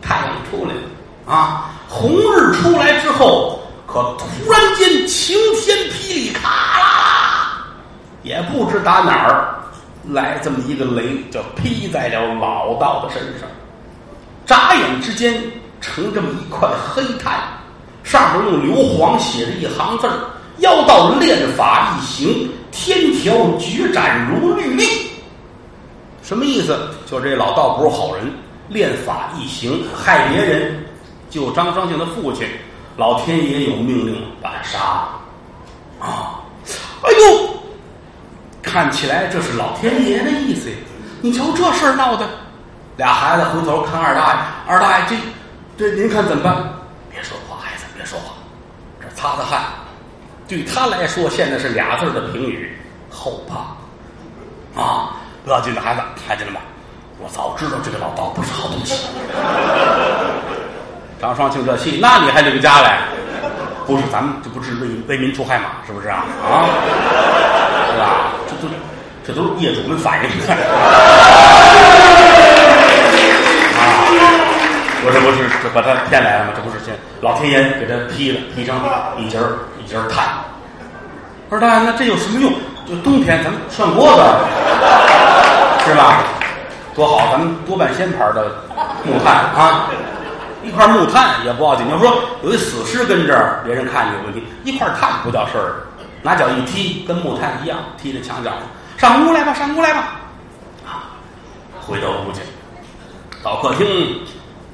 [0.02, 0.82] 太阳出来了
[1.26, 1.72] 啊！
[1.90, 6.48] 红日出来之后，可突然间晴天霹雳，咔
[6.80, 7.68] 啦，
[8.24, 9.56] 也不知打哪儿
[10.10, 13.50] 来这么一个雷，就劈在了老道的身上。
[14.46, 15.44] 眨眼之间，
[15.82, 17.42] 成这么一块黑炭，
[18.04, 20.10] 上面用硫磺写着一行字
[20.60, 24.88] ：“妖道炼法一行，天条决斩如律令。”
[26.24, 26.78] 什么意思？
[27.10, 28.32] 就这老道不是好人，
[28.70, 30.84] 炼法一行，害别人，
[31.30, 32.48] 救张双庆的父亲，
[32.98, 35.10] 老天爷有命令把他杀了。
[36.00, 36.42] 啊！
[37.04, 37.50] 哎呦，
[38.62, 40.76] 看起来这是老天爷的意思呀！
[41.22, 42.28] 你瞧这事儿闹的，
[42.98, 45.16] 俩孩子回头看二大爷，二大爷这
[45.78, 46.56] 这您看怎么办？
[47.12, 47.38] 别说，
[47.96, 48.34] 别说话，
[49.02, 49.62] 这擦擦汗。
[50.48, 52.78] 对他来说，现在是俩字的评语：
[53.10, 54.82] 后怕。
[54.82, 55.18] 啊！
[55.44, 56.62] 不要紧的孩子，看见了吗？
[57.20, 59.06] 我早知道这个老道不是好东西。
[61.22, 63.02] 张双庆这气，那你还领家来？
[63.86, 65.66] 不是，咱们这不是为为民除害嘛？
[65.86, 66.26] 是不是啊？
[66.42, 66.66] 啊，
[67.92, 68.32] 是吧？
[68.48, 68.70] 这都
[69.26, 70.56] 这都是业主们反映的。
[75.02, 76.52] 啊，不是不是，这把他骗来了吗？
[76.56, 78.78] 这不是先老天爷给他劈了，劈成
[79.18, 80.26] 一截儿一截儿炭。
[81.50, 82.54] 二大爷，那这有什么用？
[82.88, 84.22] 就冬天咱们涮锅子，
[85.86, 86.24] 是吧？
[86.94, 88.52] 多好，咱们多半仙牌的
[89.04, 89.90] 木炭啊。
[90.64, 94.44] 一块木炭也不要紧，要说有一死尸跟这儿，别人看你有问题。
[94.64, 95.88] 一块炭不叫事儿，
[96.22, 98.52] 拿脚一踢，跟木炭一样，踢在墙角
[98.98, 100.20] 上屋来吧，上屋来吧。
[100.86, 101.18] 啊，
[101.82, 102.42] 回到屋去，
[103.44, 104.22] 到客厅，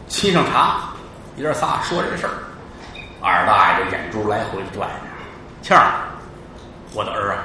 [0.09, 0.89] 沏上茶，
[1.35, 2.33] 爷仨说这事儿。
[3.21, 4.95] 二大爷这眼珠来回转着，
[5.61, 5.91] 庆儿，
[6.93, 7.43] 我的儿啊，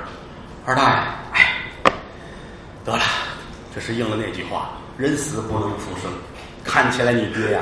[0.67, 0.99] 二大爷，
[1.33, 1.55] 哎，
[2.85, 3.03] 得了，
[3.75, 6.11] 这是应了那句话，人死不能复生。
[6.65, 7.61] 看起来你爹呀。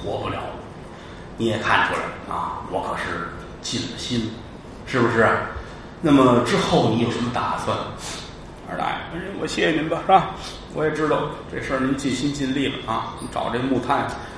[0.00, 0.38] 活不了，
[1.36, 2.00] 你也看出来
[2.32, 2.62] 啊！
[2.70, 3.28] 我可是
[3.60, 4.32] 尽了心，
[4.86, 5.28] 是不是？
[6.00, 7.76] 那么之后你有什么打算？
[8.70, 10.30] 二大爷，我谢谢您吧，是吧？
[10.74, 13.14] 我也知道这事儿您尽心尽力了啊！
[13.32, 14.06] 找这木炭，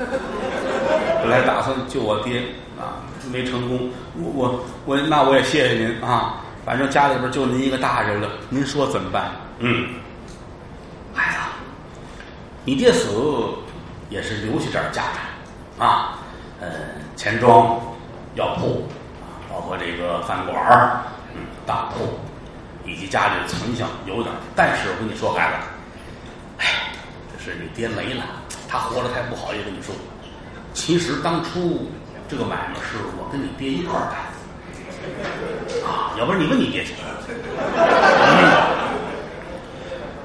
[1.20, 2.43] 本来打算救我爹
[2.78, 3.03] 啊，
[3.33, 3.91] 没成功。
[4.16, 6.37] 我我我，那我也谢谢您啊！
[6.64, 9.33] 反正家里边就您一个大人了，您说怎么办？
[9.59, 9.89] 嗯，
[11.12, 11.39] 孩子，
[12.64, 13.09] 你爹死
[14.09, 15.87] 也是留下点家产。
[15.87, 16.18] 啊，
[16.61, 16.68] 呃，
[17.16, 17.81] 钱庄、
[18.35, 18.87] 药铺，
[19.51, 21.01] 包括这个饭馆儿，
[21.35, 22.18] 嗯，当铺，
[22.87, 24.28] 以及家里的存项有点。
[24.55, 25.57] 但是我跟你说，孩子，
[26.61, 26.93] 哎，
[27.37, 28.25] 这是你爹没了，
[28.69, 29.53] 他活着太不好。
[29.53, 29.95] 也跟你说，
[30.73, 31.91] 其实当初
[32.29, 34.21] 这个买卖是我跟你爹一块儿干
[35.81, 36.95] 的，啊，要不然你问你爹去。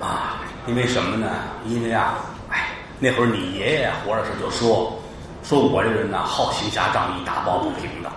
[0.02, 1.28] 啊，因为什么呢？
[1.66, 2.16] 因为啊，
[2.52, 2.68] 哎，
[3.00, 5.02] 那会儿你爷爷活着时就说。
[5.48, 8.10] 说我这人呢，好行侠仗义、打抱不平的，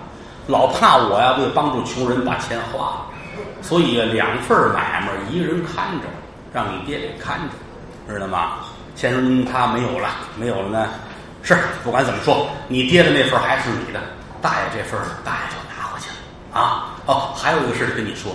[0.46, 3.06] 老怕我呀为帮助穷人把钱花了，
[3.60, 6.06] 所以两份买卖一个人看着，
[6.54, 7.54] 让你爹给看着，
[8.08, 8.54] 知道吗？
[8.94, 10.88] 现如他没有了，没有了呢，
[11.42, 14.00] 是不管怎么说，你爹的那份还是你的，
[14.42, 16.14] 大爷这份大爷就拿回去了
[16.60, 16.96] 啊。
[17.06, 18.34] 哦，还有一个事跟你说，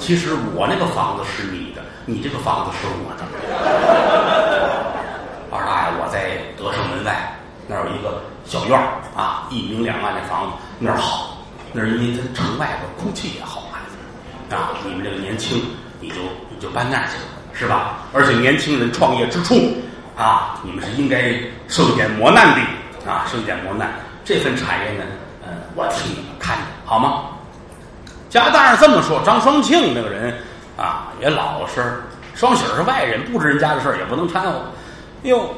[0.00, 3.24] 其实我那个房子是你的，你这个房子是我的。
[5.52, 7.36] 二大爷，我在德胜门外。
[7.68, 11.36] 那儿有一个小院儿啊，一明两暗的房子，那儿好。
[11.72, 13.78] 那儿因为它城外边空气也好啊。
[14.50, 15.62] 啊，你们这个年轻，
[16.00, 16.16] 你就
[16.48, 17.22] 你就搬那儿去了，
[17.60, 17.98] 是吧？
[18.14, 19.70] 而且年轻人创业之初
[20.16, 21.34] 啊，你们是应该
[21.68, 23.92] 受一点磨难的啊，受一点磨难。
[24.24, 25.04] 这份产业呢，
[25.46, 27.24] 嗯，我替你们看着，好吗？
[28.30, 30.34] 家当然这么说，张双庆那个人
[30.78, 32.00] 啊，也老实。
[32.34, 34.62] 双喜是外人，不知人家的事儿，也不能掺和。
[35.24, 35.54] 哟。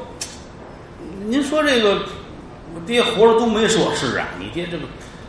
[1.25, 1.99] 您说这个，
[2.75, 4.83] 我爹活着都没说是啊，你爹这个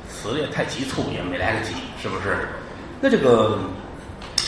[0.08, 1.72] 死的也太急促，也没来得及，
[2.02, 2.48] 是不是？
[3.00, 3.58] 那这个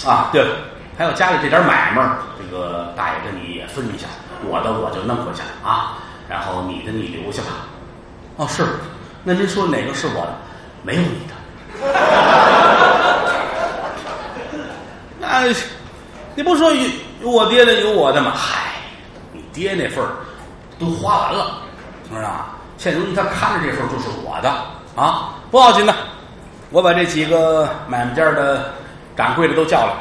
[0.04, 0.56] 啊，对了，
[0.98, 4.06] 还有家里这点买卖，这个大爷跟你也分一下，
[4.48, 7.48] 我的我就弄回去了啊，然后你的你留下吧。
[8.36, 8.64] 哦，是，
[9.24, 10.34] 那您说哪个是我的？
[10.82, 11.34] 没有你的。
[15.20, 15.42] 那
[16.34, 16.80] 你不说有
[17.22, 18.32] 有我爹的有我的吗？
[18.34, 18.72] 嗨，
[19.32, 20.10] 你爹那份儿。
[20.78, 21.52] 都花完了，
[22.04, 22.54] 是不是啊？
[22.76, 24.50] 现如今他看着这份就是我的
[24.94, 25.94] 啊，不要紧的。
[26.68, 28.74] 我把这几个买卖家的
[29.16, 29.94] 掌柜的都叫来，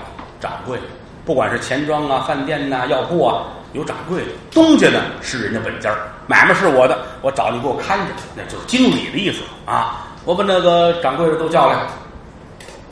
[0.46, 0.84] 掌柜的，
[1.26, 3.42] 不管是钱庄啊、饭店呐、药铺啊，
[3.74, 4.28] 有掌柜的。
[4.52, 5.90] 东家呢是人家本家，
[6.28, 10.06] 买卖是我的，我找你给我看着，那就是经理的意思啊。
[10.24, 11.80] 我把那个掌柜的都叫来，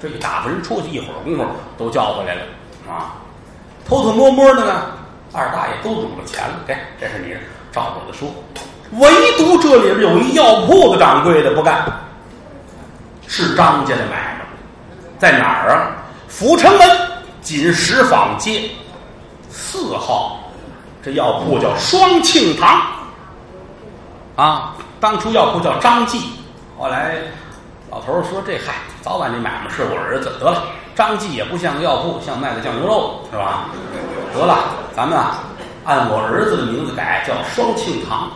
[0.01, 1.45] 这一打发人出去，一会儿功夫
[1.77, 2.41] 都叫回来了
[2.89, 3.13] 啊。
[3.87, 4.81] 偷偷摸摸的呢，
[5.31, 7.39] 二大爷都赌了钱了，给，这是你的。
[7.71, 8.27] 照我的说，
[8.93, 11.85] 唯独这里边有一药铺的掌柜的不干，
[13.27, 14.45] 是张家的买卖，
[15.19, 15.91] 在哪儿啊？
[16.29, 16.89] 阜成门
[17.43, 18.69] 锦石坊街，
[19.49, 20.39] 四号，
[21.03, 22.81] 这药铺叫双庆堂。
[24.35, 26.21] 啊，当初药铺叫张记，
[26.79, 27.15] 后来
[27.91, 30.63] 老头儿说这嗨，早晚这买卖是我儿子，得了，
[30.95, 33.65] 张记也不像个药铺，像卖个酱牛肉是吧？
[34.33, 34.57] 得了，
[34.95, 35.43] 咱们啊，
[35.83, 38.31] 按我儿子的名字改，叫双庆堂。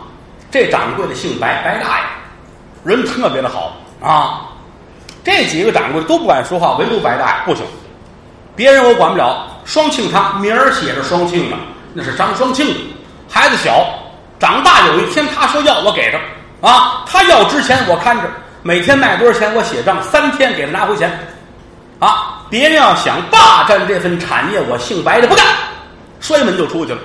[0.50, 2.04] 这掌柜的姓白，白大爷，
[2.84, 4.44] 人特别的好啊。
[5.24, 7.66] 这几个掌柜都不敢说话，唯独白大爷不行。
[8.58, 11.56] 别人我管不了，双庆堂名儿写着双庆呢，
[11.94, 12.74] 那是张双庆。
[13.30, 13.88] 孩子小，
[14.40, 18.24] 长大有一天他说要我给他啊，他要之前我看着，
[18.64, 21.08] 每天卖多少钱我写账，三天给他拿回钱。
[22.00, 25.46] 啊，别人要想霸占这份产业，我姓白的不干，
[26.18, 26.98] 摔门就出去了。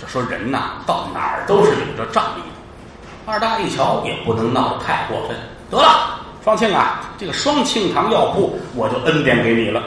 [0.00, 3.32] 这说人呐，到哪儿都是有着仗义的。
[3.32, 5.36] 二大一瞧，也不能闹得太过分。
[5.68, 6.17] 得了，
[6.48, 9.82] 双庆啊，这个双庆堂药铺我就恩典给你了，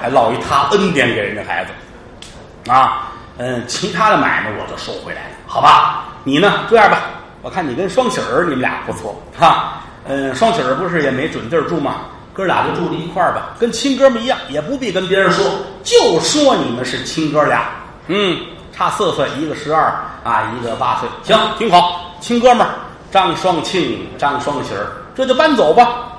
[0.00, 6.04] 还落一他恩典给人家孩子，啊，嗯，其他的买卖我就收回来了，好吧？
[6.24, 7.02] 你呢，这样吧，
[7.42, 11.96] 我看你跟双喜儿你们俩不错，哈，嗯，双喜儿不是也没准地儿住吗？
[12.32, 15.44] 哥俩就住在一块儿吧，跟亲哥们一样，也不必跟别人说，
[15.82, 17.64] 就说你们是亲哥俩，
[18.06, 18.34] 嗯，
[18.74, 19.92] 差四岁，一个十二
[20.24, 22.72] 啊，一个八岁，行，挺好，亲哥们儿。
[23.12, 24.86] 张双庆、张双喜儿，
[25.20, 26.12] 这就搬走吧，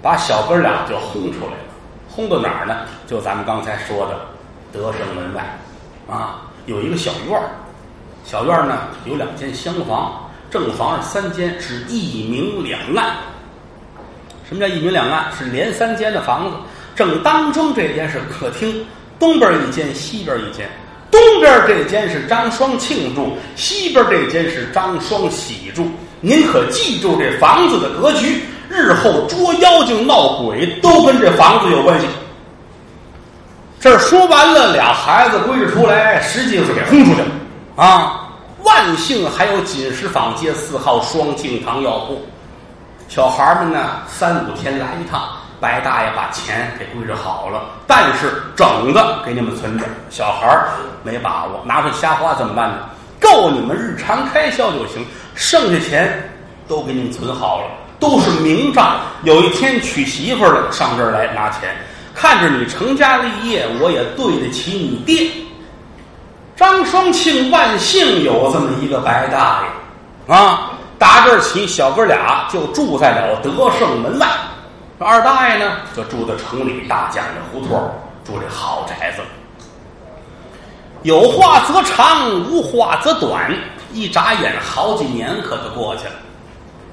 [0.00, 1.58] 把小哥俩就轰出来了。
[2.08, 2.76] 轰到哪儿呢？
[3.08, 4.20] 就咱们刚才说的
[4.72, 5.58] 德胜门外，
[6.08, 7.42] 啊，有一个小院儿。
[8.24, 13.16] 小院儿呢有两间厢房，正房是三间，是一明两暗。
[14.48, 15.24] 什么叫一明两暗？
[15.36, 16.56] 是连三间的房子，
[16.94, 18.86] 正当中这间是客厅，
[19.18, 20.70] 东边一间，西边一间。
[21.10, 25.90] 东边这间是张双庆住，西边这间是张双喜住。
[26.24, 32.06] 您可记住这房子的格局，日后捉妖精闹鬼都跟这房子有关系。
[33.78, 37.26] 这说完了，俩孩子归置出来，实际上是给轰出去了
[37.76, 38.22] 啊！
[38.62, 42.18] 万幸还有锦石坊街四号双庆堂药铺，
[43.06, 45.28] 小孩们呢三五天来一趟。
[45.60, 49.84] 白大爷把钱给归置好了，但是整的给你们存着。
[50.08, 50.58] 小孩
[51.02, 52.78] 没把握，拿出去瞎花怎么办呢？
[53.20, 56.30] 够你们日常开销就行，剩下钱
[56.68, 57.66] 都给你们存好了，
[57.98, 59.00] 都是明账。
[59.22, 61.76] 有一天娶媳妇儿了，上这儿来拿钱，
[62.14, 65.30] 看着你成家立业，我也对得起你爹。
[66.56, 70.70] 张双庆万幸有这么一个白大爷啊！
[70.96, 74.28] 打这儿起，小哥俩就住在了德胜门外。
[75.00, 77.92] 二大爷呢，就住在城里大将的胡同
[78.24, 79.22] 住这好宅子。
[81.02, 83.52] 有话则长，无话则短。
[83.94, 86.14] 一眨眼，好几年可就过去了。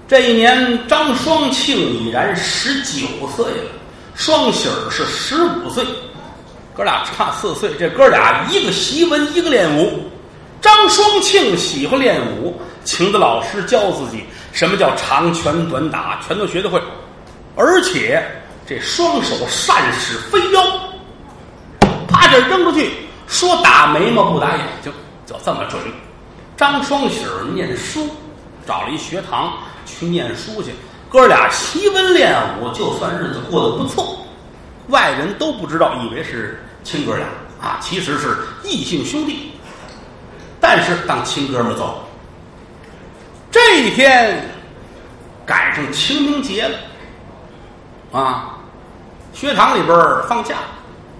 [0.07, 3.71] 这一年，张双庆已然十九岁了，
[4.13, 5.83] 双喜儿是十五岁，
[6.75, 7.71] 哥俩差四岁。
[7.79, 10.03] 这哥俩一个习文，一个练武。
[10.61, 16.79] 张双庆喜欢练武，请的老师教自己什么叫长拳短打，全都学得会。
[17.55, 18.23] 而且
[18.67, 20.61] 这双手善使飞镖，
[22.07, 22.91] 啪这扔出去，
[23.27, 24.93] 说打眉毛不打眼睛，
[25.25, 25.81] 就这么准。
[26.61, 28.07] 张双喜儿念书，
[28.67, 30.71] 找了一学堂去念书去。
[31.09, 34.19] 哥俩习文练武，就算日子过得不错。
[34.89, 37.25] 外人都不知道，以为是亲哥俩
[37.59, 39.53] 啊，其实是异姓兄弟。
[40.59, 42.03] 但是当亲哥们走，
[43.49, 44.47] 这一天
[45.43, 46.77] 赶上清明节了。
[48.11, 48.59] 啊，
[49.33, 49.97] 学堂里边
[50.29, 50.57] 放假，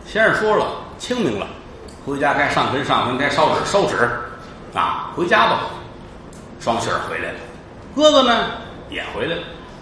[0.06, 0.68] 先生说了，
[1.00, 1.48] 清明了，
[2.06, 4.08] 回家该上坟上坟，该烧纸烧纸，
[4.74, 5.62] 啊，回家吧。
[6.60, 7.40] 双喜儿回来了，
[7.96, 8.46] 哥哥呢
[8.90, 9.42] 也回来了。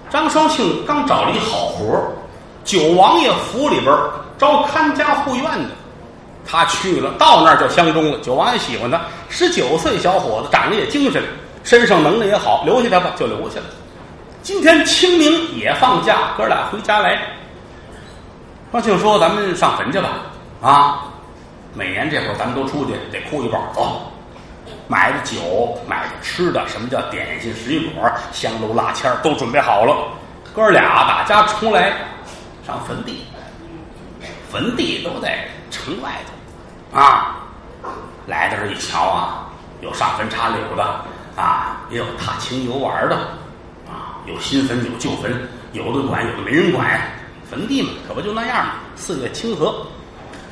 [0.09, 2.11] 张双庆刚找了一好活儿
[2.63, 3.95] 九王爷府里边
[4.37, 5.69] 招看家护院的，
[6.45, 8.17] 他去了，到那儿就相中了。
[8.19, 11.23] 九王爷喜欢他，十九岁小伙子，长得也精神，
[11.63, 13.65] 身上能耐也好，留下他吧，就留下了。
[14.41, 17.19] 今天清明也放假，哥俩回家来。
[18.71, 20.09] 双庆说：“咱们上坟去吧，
[20.61, 21.03] 啊，
[21.73, 24.08] 每年这会儿咱们都出去得哭一包，走，
[24.89, 29.95] 买的酒，买的吃的，什么叫点心、水果、香炉、蜡签都准备好了。
[30.53, 31.93] 哥俩打家出来，
[32.65, 33.23] 上坟地，
[34.51, 36.09] 坟地都在城外
[36.91, 37.37] 头，啊，
[38.25, 39.47] 来的人一瞧啊，
[39.81, 40.83] 有上坟插柳的，
[41.35, 43.15] 啊，也有踏青游玩的
[43.87, 45.31] 啊。”有新坟，有旧坟，
[45.71, 46.99] 有的管，有的没人管。
[47.49, 48.73] 坟地嘛，可不就那样嘛。
[48.95, 49.87] 四月清河，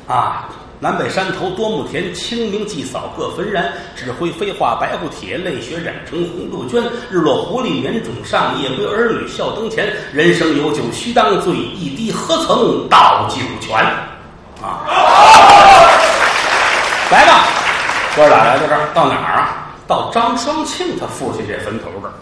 [0.08, 0.48] 啊，
[0.80, 3.72] 南北山头多亩田，清明祭扫各焚然。
[3.96, 6.84] 指挥飞化白布铁，泪血染成红杜鹃。
[7.10, 9.92] 日落狐狸眼肿上，夜归儿女笑灯前。
[10.12, 13.76] 人生有酒须当醉，一滴何曾到酒泉？
[14.62, 14.86] 啊！
[17.10, 17.48] 来吧，
[18.14, 19.74] 哥俩来到这儿，到哪儿啊？
[19.88, 22.12] 到张双庆他父亲这坟头这儿，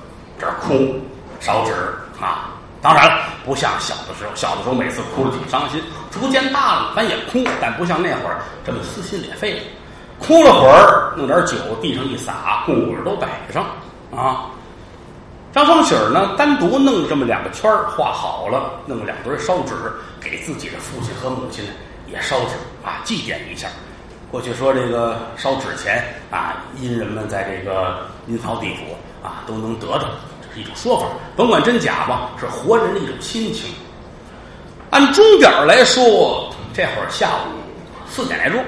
[0.40, 0.98] 这儿哭，
[1.40, 1.72] 烧纸
[2.18, 2.55] 啊。
[2.86, 5.82] 当然了，不像小的时候，小的时候每次哭了挺伤心。
[6.08, 9.60] 逐渐大了，咱也哭，但不像那会儿这么撕心裂肺了。
[10.20, 13.66] 哭了会儿，弄点酒地上一撒，供果都摆上
[14.16, 14.46] 啊。
[15.52, 19.74] 张双喜儿呢，单独弄这么两个圈儿，画好了，弄两堆烧纸，
[20.20, 21.72] 给自己的父亲和母亲呢
[22.06, 23.66] 也烧纸啊，祭奠一下。
[24.30, 30.06] 过去说这个烧纸钱啊，阴人们在这个阴曹地府啊都能得着，
[30.56, 33.70] 一种说法，甭管真假吧，是活人的一种心情。
[34.90, 37.52] 按钟点来说，这会儿下午
[38.08, 38.64] 四点来钟，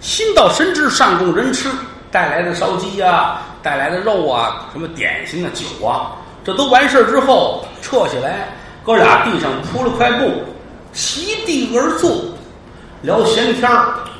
[0.00, 1.68] 心到神知上供人吃
[2.10, 6.12] 带来的烧鸡呀、带来的肉啊、什么点心啊、酒啊，
[6.44, 8.48] 这都完事儿之后撤下来，
[8.84, 10.42] 哥俩地上铺了块布，
[10.92, 12.24] 席地而坐，
[13.02, 13.70] 聊闲天，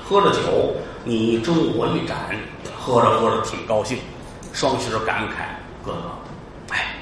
[0.08, 2.16] 喝着酒，你一盅我一盏，
[2.78, 3.98] 喝着喝着挺高兴。
[4.52, 5.48] 双膝儿感慨
[5.84, 6.94] ：“哥哥，哎，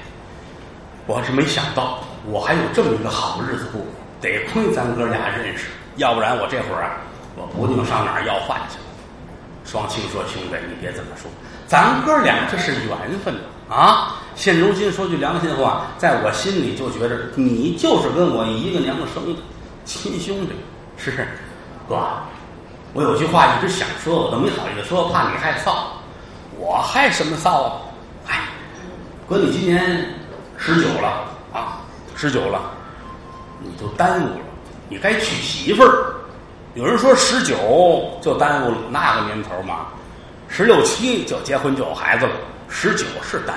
[1.07, 3.81] 我是没想到我还有这么一个好日子过，
[4.19, 5.67] 得亏咱哥俩认识，
[5.97, 6.97] 要不然我这会儿啊，
[7.37, 8.85] 我不定上哪儿要饭去了。”
[9.63, 11.29] 双清说：“兄弟，你别这么说，
[11.67, 13.33] 咱哥俩这是缘分
[13.69, 14.17] 啊！
[14.35, 19.39] 现如今说句良心话，在我心里就觉着你就是跟我一个娘生的
[19.85, 20.53] 亲兄弟。
[20.97, 21.27] 是
[21.87, 21.99] 哥，
[22.93, 25.71] 我有句话一直想说，我都没好意思说，怕你害臊。
[26.57, 27.71] 我害什么臊啊？
[29.21, 30.05] 哎，哥，你今年
[30.57, 31.79] 十九了啊，
[32.15, 32.59] 十九了，
[33.59, 34.45] 你就耽误了，
[34.89, 36.15] 你该娶媳妇儿。
[36.73, 37.55] 有人说十九
[38.21, 39.87] 就耽误了那个年头嘛，
[40.47, 42.31] 十六七就结婚就有孩子了，
[42.69, 43.55] 十九是耽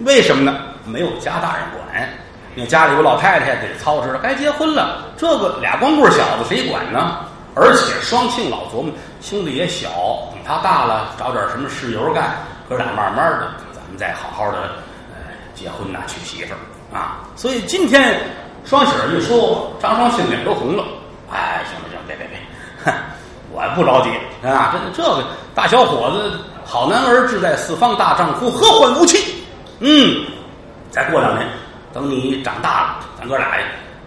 [0.00, 0.58] 误，为什么呢？
[0.86, 2.08] 没有家大人管，
[2.54, 7.18] 你家里有老太太得操持了，该结婚了，这个俩光棍小子谁管呢？
[7.54, 9.88] 而且双庆老琢磨，兄弟也小，
[10.32, 12.36] 等他大了找点什么事由干，
[12.68, 14.58] 哥俩慢慢的，咱们再好好的
[15.12, 17.18] 呃结婚呐，娶媳妇儿啊。
[17.36, 18.18] 所以今天
[18.64, 20.84] 双喜儿一说，张双庆脸都红了。
[21.30, 22.92] 哎，行了行了，别别别，
[23.52, 24.10] 我不着急
[24.46, 24.74] 啊！
[24.94, 25.24] 这这个
[25.54, 29.44] 大小伙子，好男儿志在四方，大丈夫何患无妻？
[29.80, 30.24] 嗯，
[30.90, 31.48] 再过两年，
[31.92, 33.58] 等你长大了，咱哥俩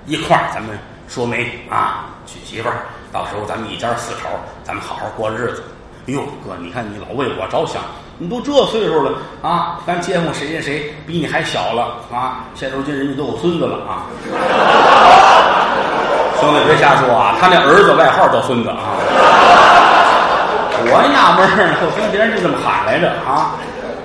[0.06, 0.78] 一块儿，咱们
[1.08, 2.86] 说媒啊，娶媳妇儿。
[3.12, 4.28] 到时候咱们一家四口，
[4.64, 5.64] 咱们好好过日子。
[6.08, 7.82] 哟，哥，你看你老为我着想，
[8.20, 9.12] 你都这岁数了
[9.42, 9.80] 啊！
[9.86, 12.46] 咱街坊谁谁谁比你还小了啊？
[12.56, 14.06] 现如今人家都有孙子了啊！
[16.40, 17.36] 兄弟，别瞎说啊！
[17.42, 18.78] 他那儿子外号叫孙子啊！
[20.86, 23.56] 我纳闷儿呢，我听别人就这么喊来着啊！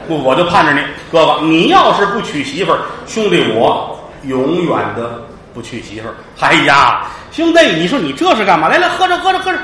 [0.08, 0.80] 不，我就盼着你，
[1.12, 5.20] 哥哥，你要是不娶媳妇儿，兄弟我永远的
[5.52, 6.14] 不娶媳妇儿。
[6.40, 8.68] 哎呀，兄弟，你说你这是干嘛？
[8.68, 9.58] 来来，喝着喝着喝着，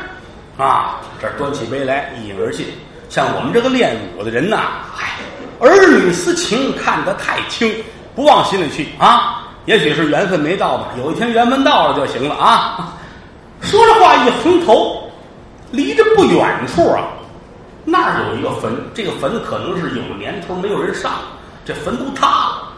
[0.62, 2.66] 啊，这端起杯来，一饮而尽。
[3.14, 4.56] 像我们这个练武的人呐，
[4.98, 5.20] 哎，
[5.60, 7.72] 儿女私情看得太轻，
[8.12, 9.52] 不往心里去啊。
[9.66, 12.92] 也许是缘分没到吧，有一天缘分到了就行了啊！
[13.60, 15.08] 说着话一回头，
[15.70, 17.04] 离着不远处啊，
[17.84, 21.12] 那儿有一个坟，这个坟可能是有年头没有人上，
[21.64, 22.68] 这坟都塌了，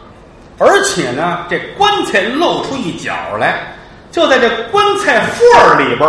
[0.59, 3.75] 而且呢，这棺材露出一角来，
[4.11, 6.07] 就在这棺材缝儿里边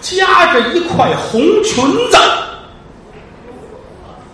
[0.00, 2.16] 夹着一块红裙子，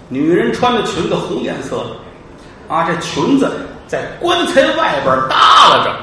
[0.08, 3.50] 女人穿的裙子红颜色的，啊，这裙子。
[3.86, 5.96] 在棺材外边耷拉着，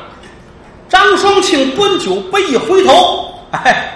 [0.89, 3.95] 张双庆端酒杯一回头，哎，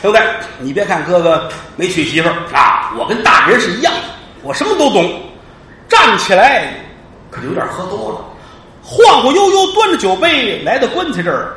[0.00, 0.24] 对不对，
[0.60, 4.00] 你别看哥哥没娶媳妇儿啊，我跟大人是一样的，
[4.44, 5.12] 我什么都懂。
[5.88, 6.72] 站起来，
[7.32, 8.24] 可有点喝多了，
[8.80, 11.56] 晃晃悠悠端着酒杯来到棺材这儿，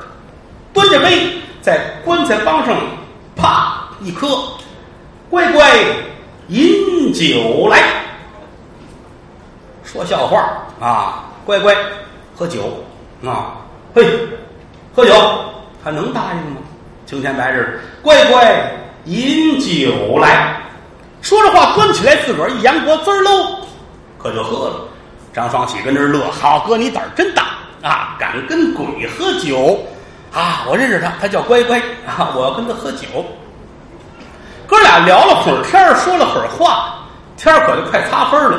[0.73, 2.75] 端着杯在棺材帮上
[3.35, 4.39] 啪一磕，
[5.29, 5.71] 乖乖
[6.47, 7.81] 饮酒来，
[9.83, 10.39] 说笑话
[10.79, 11.23] 啊。
[11.45, 11.73] 乖乖，
[12.35, 12.83] 喝酒
[13.25, 13.55] 啊！
[13.95, 14.05] 嘿，
[14.93, 15.13] 喝酒，
[15.81, 16.57] 他能答应吗？
[17.05, 18.69] 青天白日，乖乖
[19.05, 20.61] 饮酒来。
[21.21, 23.59] 说着话，端起来自个儿一扬脖，滋儿喽，
[24.17, 24.75] 可就喝了。
[25.33, 27.43] 张双喜跟这儿乐，好哥，你胆儿真大
[27.81, 29.79] 啊，敢跟鬼喝酒
[30.33, 30.65] 啊！
[30.67, 33.07] 我认识他，他叫乖乖啊，我要跟他喝酒。
[34.67, 36.95] 哥俩聊了会儿天儿，说了会儿话，
[37.37, 38.57] 天儿可就快擦分了，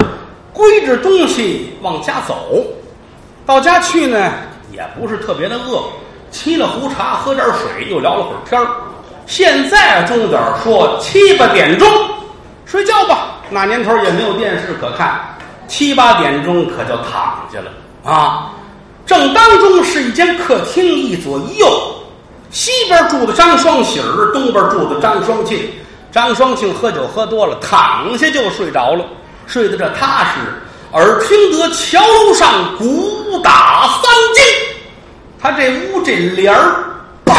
[0.54, 2.64] 归置东西往家走。
[3.44, 4.32] 到家去呢，
[4.72, 5.82] 也不是特别的饿，
[6.32, 8.66] 沏了壶茶，喝点水，又聊了会儿天儿。
[9.26, 11.86] 现在钟点说七八点钟，
[12.64, 13.34] 睡觉吧。
[13.50, 15.20] 那年头也没有电视可看，
[15.66, 18.50] 七八点钟可就躺下了啊。
[19.04, 21.66] 正当中是一间客厅，一左一右，
[22.50, 25.70] 西边住的张双喜儿，东边住的张双庆。
[26.10, 29.04] 张双庆喝酒喝多了，躺下就睡着了，
[29.46, 30.40] 睡得这踏实。
[30.92, 34.42] 耳听得桥楼上鼓打三更，
[35.38, 36.82] 他这屋这帘儿，
[37.26, 37.34] 啪，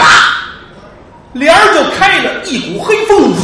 [1.33, 3.35] 帘儿就开了，一股黑风呜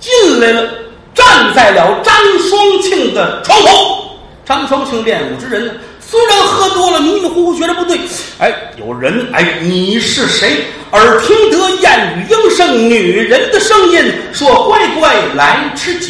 [0.00, 0.68] 进来了，
[1.14, 4.02] 站在了张双庆的床头。
[4.44, 5.72] 张双庆练武之人呢，
[6.08, 7.98] 虽然喝多了，迷迷糊糊觉得不对，
[8.38, 10.64] 哎，有人，哎，你是谁？
[10.92, 16.06] 耳听得燕语莺声，女人的声音，说：“乖乖来吃酒。”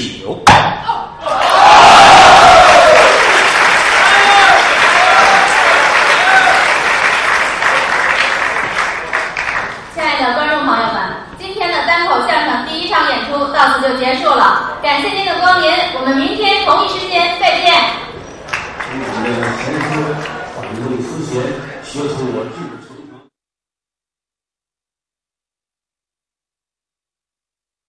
[9.95, 10.97] 亲爱的观众朋友们，
[11.39, 17.73] 今天的单口相声第一场演出到此就结束了，感谢您的光临，我们明天同一时间再见。